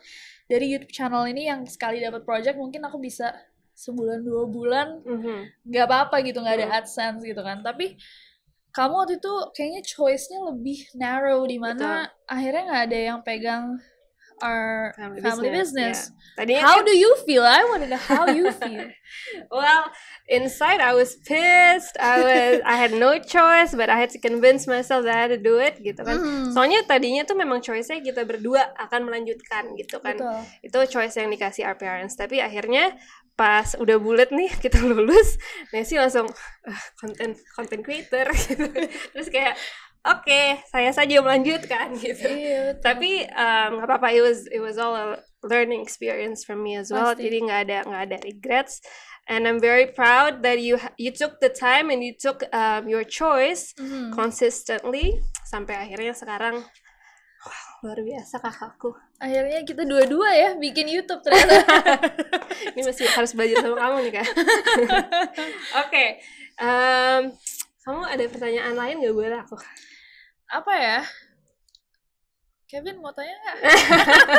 dari 0.48 0.66
YouTube 0.72 0.92
channel 0.92 1.28
ini 1.28 1.52
yang 1.52 1.68
sekali 1.68 2.00
dapat 2.00 2.24
project 2.24 2.56
mungkin 2.56 2.84
aku 2.88 2.98
bisa 2.98 3.36
sebulan 3.78 4.26
dua 4.26 4.44
bulan 4.48 4.88
Mhm. 5.06 5.70
nggak 5.70 5.86
apa-apa 5.86 6.24
gitu 6.26 6.42
nggak 6.42 6.58
ada 6.58 6.68
Hmm. 6.72 6.78
AdSense 6.82 7.22
gitu 7.22 7.42
kan. 7.44 7.62
Tapi 7.62 8.00
kamu 8.74 8.94
waktu 8.94 9.14
itu 9.18 9.34
kayaknya 9.54 9.82
choice-nya 9.84 10.40
lebih 10.50 10.80
narrow 10.94 11.46
di 11.46 11.58
mana 11.58 12.08
akhirnya 12.26 12.64
nggak 12.68 12.84
ada 12.90 13.00
yang 13.14 13.20
pegang 13.22 13.64
our 14.40 14.94
Family 14.96 15.22
family, 15.22 15.50
business, 15.50 16.10
business. 16.12 16.36
Tadinya 16.38 16.62
How 16.62 16.82
kan- 16.82 16.86
do 16.86 16.94
you 16.94 17.12
feel? 17.26 17.42
I 17.42 17.66
want 17.66 17.82
to 17.84 17.90
know 17.90 18.02
how 18.02 18.30
you 18.30 18.52
feel. 18.62 18.88
Well, 19.50 19.90
inside 20.30 20.78
I 20.80 20.94
was 20.94 21.18
pissed. 21.26 21.98
I 21.98 22.16
was 22.22 22.54
I 22.62 22.76
had 22.78 22.94
no 22.94 23.18
choice, 23.18 23.74
but 23.74 23.90
I 23.90 23.98
had 23.98 24.14
to 24.14 24.20
convince 24.22 24.68
myself 24.68 25.08
that 25.08 25.16
I 25.16 25.22
had 25.26 25.34
to 25.34 25.42
do 25.42 25.58
it 25.58 25.82
gitu 25.82 26.04
kan. 26.04 26.22
Mhm. 26.22 26.54
Soalnya 26.54 26.86
tadinya 26.86 27.26
tuh 27.26 27.34
memang 27.34 27.64
choice-nya 27.64 28.04
kita 28.04 28.28
berdua 28.28 28.74
akan 28.78 29.10
melanjutkan 29.10 29.74
gitu 29.74 29.98
kan. 30.00 30.18
Betul. 30.20 30.38
Itu 30.62 30.78
choice 30.92 31.18
yang 31.18 31.34
dikasih 31.34 31.66
our 31.66 31.78
parents. 31.78 32.14
Tapi 32.14 32.38
akhirnya 32.38 32.94
pas 33.34 33.78
udah 33.78 34.02
bulat 34.02 34.34
nih 34.34 34.50
kita 34.66 34.82
lulus, 34.82 35.38
Nancy 35.70 35.98
langsung 35.98 36.26
"Ah, 36.66 36.82
konten 36.98 37.38
konten 37.54 37.80
creator 37.86 38.26
gitu. 38.46 38.66
Terus 39.14 39.28
kayak 39.30 39.54
oke, 40.14 40.42
saya 40.68 40.92
saja 40.92 41.20
melanjutkan 41.20 41.92
gitu. 41.98 42.28
Iya, 42.28 42.74
betul. 42.74 42.84
Tapi 42.84 43.12
um, 43.28 43.70
nggak 43.82 43.88
apa-apa, 43.88 44.08
it 44.12 44.24
was 44.24 44.40
it 44.48 44.62
was 44.62 44.76
all 44.76 44.94
a 44.94 45.20
learning 45.44 45.80
experience 45.80 46.44
for 46.44 46.56
me 46.56 46.76
as 46.76 46.88
well. 46.90 47.12
Pasti. 47.12 47.28
Jadi 47.28 47.38
nggak 47.44 47.62
ada 47.68 47.78
nggak 47.86 48.04
ada 48.08 48.18
regrets. 48.24 48.80
And 49.28 49.44
I'm 49.44 49.60
very 49.60 49.92
proud 49.92 50.40
that 50.48 50.64
you 50.64 50.80
you 50.96 51.12
took 51.12 51.44
the 51.44 51.52
time 51.52 51.92
and 51.92 52.00
you 52.00 52.16
took 52.16 52.48
um, 52.56 52.88
your 52.88 53.04
choice 53.04 53.76
Mhm. 53.76 54.16
consistently 54.16 55.20
sampai 55.44 55.76
akhirnya 55.76 56.16
sekarang 56.16 56.64
wah, 57.44 57.64
luar 57.84 58.00
biasa 58.00 58.40
kakakku. 58.40 58.96
Akhirnya 59.20 59.68
kita 59.68 59.84
dua-dua 59.84 60.30
ya 60.32 60.50
bikin 60.56 60.88
YouTube 60.88 61.20
ternyata. 61.28 61.60
Ini 62.76 62.82
masih 62.88 63.04
harus 63.12 63.36
belajar 63.36 63.68
sama 63.68 63.76
kamu 63.76 63.96
nih 64.08 64.14
kak. 64.16 64.28
Oke, 65.84 66.06
um, 66.64 67.22
kamu 67.84 68.02
ada 68.08 68.24
pertanyaan 68.32 68.76
lain 68.76 68.96
nggak 69.04 69.16
buat 69.16 69.34
aku? 69.44 69.58
Apa 70.48 70.74
ya? 70.74 71.00
Kevin 72.68 73.00
mau 73.00 73.12
tanya 73.16 73.32
nggak? 73.32 73.58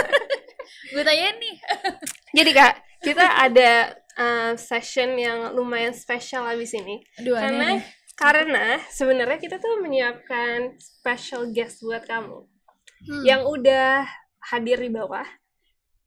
Gue 0.92 1.02
tanyain 1.02 1.36
nih. 1.40 1.56
Jadi 2.36 2.50
kak, 2.52 2.74
kita 3.00 3.24
ada 3.24 3.72
uh, 4.20 4.52
session 4.52 5.16
yang 5.16 5.56
lumayan 5.56 5.96
spesial 5.96 6.44
abis 6.44 6.76
ini. 6.76 7.00
Aduh, 7.16 7.40
karena 7.40 7.66
nih. 7.76 7.80
karena 8.12 8.66
sebenarnya 8.92 9.38
kita 9.40 9.56
tuh 9.56 9.80
menyiapkan 9.80 10.76
special 10.76 11.48
guest 11.52 11.80
buat 11.82 12.04
kamu 12.04 12.44
Hmm. 12.98 13.22
yang 13.22 13.46
udah 13.46 14.10
hadir 14.50 14.74
di 14.74 14.90
bawah 14.90 15.22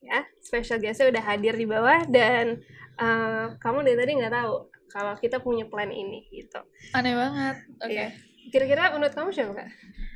ya 0.03 0.27
special 0.43 0.75
guestnya 0.75 1.07
udah 1.07 1.23
hadir 1.23 1.55
di 1.55 1.63
bawah 1.63 2.03
dan 2.03 2.59
uh, 2.99 3.55
kamu 3.63 3.87
dari 3.87 3.95
tadi 3.95 4.11
nggak 4.19 4.33
tahu 4.35 4.67
kalau 4.91 5.15
kita 5.15 5.39
punya 5.39 5.63
plan 5.71 5.87
ini 5.87 6.27
gitu 6.35 6.59
Aneh 6.91 7.15
banget. 7.15 7.55
Oke. 7.79 7.95
Iya. 7.95 8.07
Kira-kira 8.51 8.91
menurut 8.91 9.15
kamu 9.15 9.31
siapa 9.31 9.55
kak 9.55 9.69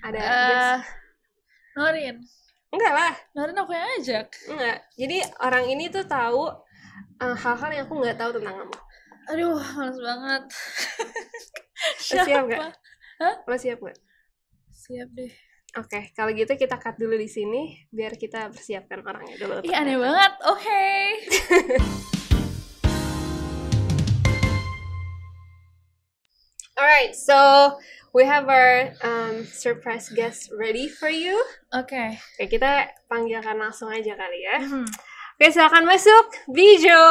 ada 0.03 0.19
guest 0.19 0.83
Norin. 1.75 2.15
enggak 2.69 2.93
lah 2.93 3.13
Norin 3.33 3.57
aku 3.57 3.71
yang 3.71 3.87
ajak. 3.97 4.27
enggak 4.51 4.77
jadi 4.99 5.17
orang 5.39 5.65
ini 5.71 5.87
tuh 5.87 6.03
tahu 6.03 6.51
uh, 7.23 7.35
hal-hal 7.35 7.71
yang 7.71 7.83
aku 7.87 7.95
nggak 8.03 8.19
tahu 8.19 8.31
tentang 8.35 8.55
kamu 8.59 8.75
Aduh, 9.25 9.57
males 9.57 9.97
banget. 9.97 10.43
Lo 12.13 12.21
siap 12.29 12.45
nggak 12.45 12.61
Hah? 13.17 13.35
lo 13.49 13.55
siap 13.57 13.81
nggak 13.81 13.97
Siap 14.69 15.09
deh. 15.17 15.33
Oke, 15.81 16.13
kalau 16.13 16.29
gitu 16.29 16.53
kita 16.53 16.77
cut 16.77 16.93
dulu 17.01 17.17
di 17.17 17.25
sini 17.25 17.73
biar 17.89 18.21
kita 18.21 18.53
persiapkan 18.53 19.01
orangnya 19.01 19.33
dulu. 19.41 19.65
Ih, 19.65 19.73
aneh 19.73 19.97
banget. 19.97 20.33
Oke. 20.45 20.85
Alright, 26.77 27.17
so 27.17 27.33
we 28.15 28.23
have 28.23 28.47
our 28.47 28.95
um, 29.03 29.43
surprise 29.43 30.07
guest 30.07 30.47
ready 30.55 30.87
for 30.87 31.11
you. 31.11 31.35
Oke. 31.75 32.15
Oke, 32.39 32.47
kita 32.47 32.87
panggilkan 33.11 33.59
langsung 33.59 33.91
aja 33.91 34.15
kali 34.15 34.39
ya. 34.39 34.63
Mhm. 34.63 34.87
Oke, 35.35 35.51
silakan 35.51 35.83
masuk. 35.83 36.25
Bijo. 36.47 37.03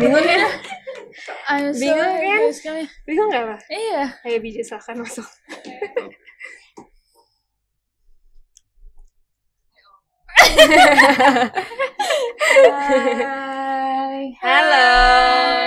Bingung 0.00 0.24
ya? 0.24 0.48
I'm 1.52 1.68
so 1.76 1.84
Bingung 1.84 2.16
kan? 2.64 2.88
Bingung 3.04 3.28
nggak 3.28 3.44
lah? 3.44 3.60
Iya. 3.68 4.02
Ayo 4.24 4.40
Bijo, 4.40 4.64
silakan 4.64 5.04
masuk. 5.04 5.28
Hai. 12.64 14.32
Halo. 14.40 14.80
Hai. 14.80 15.63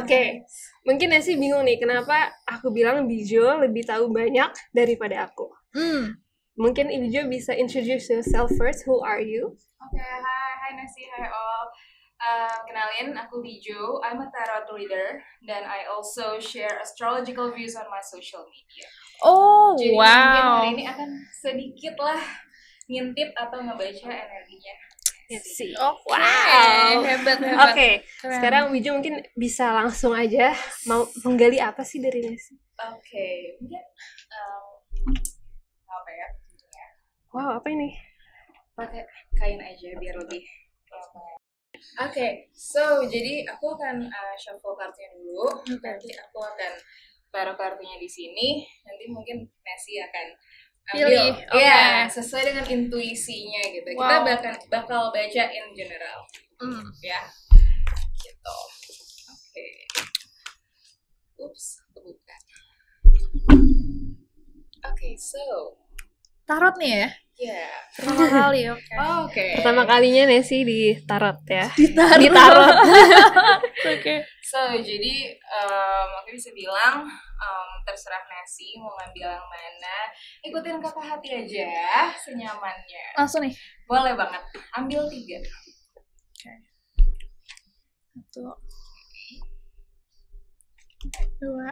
Oke, 0.00 0.48
mungkin 0.88 1.12
Nasi 1.12 1.36
bingung 1.36 1.60
nih 1.68 1.76
kenapa 1.76 2.32
aku 2.48 2.72
bilang 2.72 3.04
Bijo 3.04 3.44
lebih 3.60 3.84
tahu 3.84 4.08
banyak 4.08 4.48
daripada 4.72 5.28
aku. 5.28 5.52
Hmm. 5.76 6.16
Mungkin 6.56 6.88
Bijo 6.88 7.28
bisa 7.28 7.52
introduce 7.52 8.08
yourself 8.08 8.48
first. 8.56 8.88
Who 8.88 9.04
are 9.04 9.20
you? 9.20 9.54
Oke, 9.80 10.00
hai, 10.00 10.52
hai 10.56 10.72
Nasi, 10.76 11.04
hai 11.04 11.28
all. 11.28 11.68
Uh, 12.20 12.56
kenalin, 12.68 13.16
aku 13.16 13.40
Bijo. 13.40 14.00
I'm 14.04 14.20
a 14.20 14.28
tarot 14.28 14.68
reader, 14.76 15.24
dan 15.44 15.64
I 15.64 15.88
also 15.88 16.36
share 16.36 16.76
astrological 16.80 17.48
views 17.52 17.76
on 17.80 17.88
my 17.88 18.04
social 18.04 18.44
media. 18.44 18.88
Oh, 19.24 19.72
Jadi 19.76 19.96
mungkin 19.96 20.44
wow. 20.44 20.56
hari 20.60 20.68
ini 20.76 20.84
akan 20.84 21.10
sedikit 21.32 21.96
lah 22.00 22.20
ngintip 22.88 23.32
atau 23.36 23.64
ngebaca 23.64 24.08
energinya. 24.12 24.74
Let's 25.30 25.54
see. 25.54 25.70
Oke. 25.78 26.10
Wow. 26.10 27.06
Hebat, 27.06 27.38
Oke, 27.38 27.46
hebat. 27.46 27.74
Keren. 28.18 28.34
sekarang 28.34 28.62
Bijo 28.74 28.90
mungkin 28.98 29.22
bisa 29.38 29.70
langsung 29.70 30.10
aja 30.10 30.50
mau 30.90 31.06
menggali 31.22 31.62
apa 31.62 31.86
sih 31.86 32.02
dari 32.02 32.18
Nasi? 32.18 32.58
Oke, 32.90 33.54
mungkin 33.62 33.78
um, 34.34 34.66
apa 35.86 36.10
ya? 36.10 36.28
Wow, 37.30 37.62
apa 37.62 37.68
ini? 37.70 37.94
Pakai 38.74 39.06
kain 39.38 39.62
aja 39.62 39.88
biar 40.02 40.18
lebih. 40.18 40.42
Oke, 42.02 42.50
so 42.50 43.06
jadi 43.06 43.46
aku 43.46 43.78
akan 43.78 44.10
uh, 44.10 44.34
shuffle 44.34 44.74
kartunya 44.74 45.14
dulu. 45.14 45.46
Nanti 45.78 46.10
aku 46.10 46.42
akan 46.42 46.72
taruh 47.30 47.54
kartunya 47.54 48.02
di 48.02 48.10
sini. 48.10 48.66
Nanti 48.82 49.06
mungkin 49.06 49.46
Nessie 49.62 50.02
akan 50.02 50.26
ambil. 50.88 51.06
Pilih, 51.06 51.30
oke. 51.46 51.54
Iya, 51.54 51.82
sesuai 52.08 52.42
dengan 52.50 52.66
intuisinya 52.66 53.62
gitu. 53.68 53.88
Kita 53.92 54.16
Wow. 54.18 54.26
bakal 54.26 54.54
bakal 54.68 55.00
baca 55.10 55.44
in 55.48 55.66
general, 55.72 56.18
Hmm. 56.58 56.88
ya. 57.00 57.20
Gitu. 58.16 58.56
Oke. 59.26 59.68
Ups, 61.38 61.80
kebuka. 61.90 62.36
Oke, 64.82 65.08
so 65.16 65.40
Tarot 66.50 66.74
nih 66.82 66.90
ya? 66.90 67.08
ya. 67.38 67.62
Pertama 67.94 68.26
kali, 68.26 68.60
oke. 68.74 68.94
Oke. 69.22 69.46
Pertama 69.62 69.82
kalinya 69.86 70.26
Nasi 70.26 70.66
di 70.66 70.98
tarot 71.06 71.38
ya. 71.46 71.70
Ditarot. 71.78 72.18
Ditarot. 72.18 72.76
Oke. 73.94 74.26
So, 74.42 74.58
jadi 74.82 75.14
um, 75.46 76.08
aku 76.20 76.34
bisa 76.34 76.50
bilang 76.50 77.06
um, 77.38 77.70
terserah 77.86 78.26
Nasi 78.26 78.74
mau 78.82 78.90
ngambil 78.98 79.30
yang 79.30 79.46
mana. 79.46 79.96
Ikutin 80.42 80.82
kata 80.82 81.00
hati 81.00 81.28
aja, 81.32 81.70
senyamannya. 82.18 83.04
Langsung 83.14 83.46
nih. 83.46 83.54
Boleh 83.86 84.18
banget. 84.18 84.42
Ambil 84.74 85.06
tiga. 85.06 85.38
Satu. 88.10 88.58
Dua. 91.38 91.70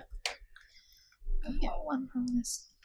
Oke, 1.45 1.69
one 1.83 2.07
from 2.09 2.25
this. 2.31 2.78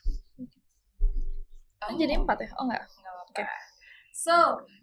Oh, 1.90 1.98
Jadi 1.98 2.14
empat 2.16 2.38
ya? 2.40 2.50
Oh 2.60 2.64
enggak. 2.68 2.84
nggak 2.86 3.14
apa-apa. 3.14 3.56
So, 4.14 4.36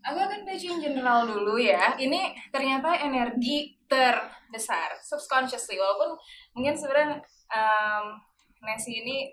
aku 0.03 0.19
akan 0.19 0.43
baca 0.43 0.65
yang 0.67 0.83
general 0.83 1.23
dulu 1.23 1.55
ya. 1.55 1.95
Ini 1.95 2.35
ternyata 2.51 2.99
energi 2.99 3.79
terbesar, 3.87 4.99
subconsciously. 5.07 5.79
Walaupun 5.79 6.19
mungkin 6.59 6.75
sebenarnya 6.75 7.23
um, 7.55 8.19
Nasi 8.61 9.01
ini 9.01 9.31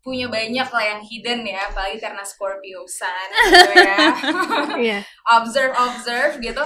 punya 0.00 0.28
banyak 0.28 0.68
lah 0.68 0.84
yang 0.84 1.00
hidden 1.04 1.44
ya, 1.44 1.68
apalagi 1.68 1.96
karena 2.00 2.24
Scorpio 2.24 2.84
Sun 2.88 3.28
gitu 3.48 3.72
ya. 3.78 3.96
Iya. 4.84 4.98
observe, 5.28 5.72
observe 5.76 6.40
gitu. 6.40 6.60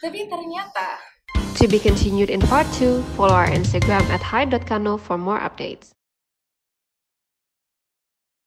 Tapi 0.00 0.28
ternyata 0.28 0.96
To 1.60 1.68
be 1.68 1.76
continued 1.76 2.30
in 2.30 2.40
part 2.40 2.64
2, 2.78 3.02
follow 3.18 3.34
our 3.36 3.48
Instagram 3.50 4.00
at 4.08 4.22
hi.kano 4.24 4.96
for 4.96 5.18
more 5.18 5.36
updates. 5.36 5.92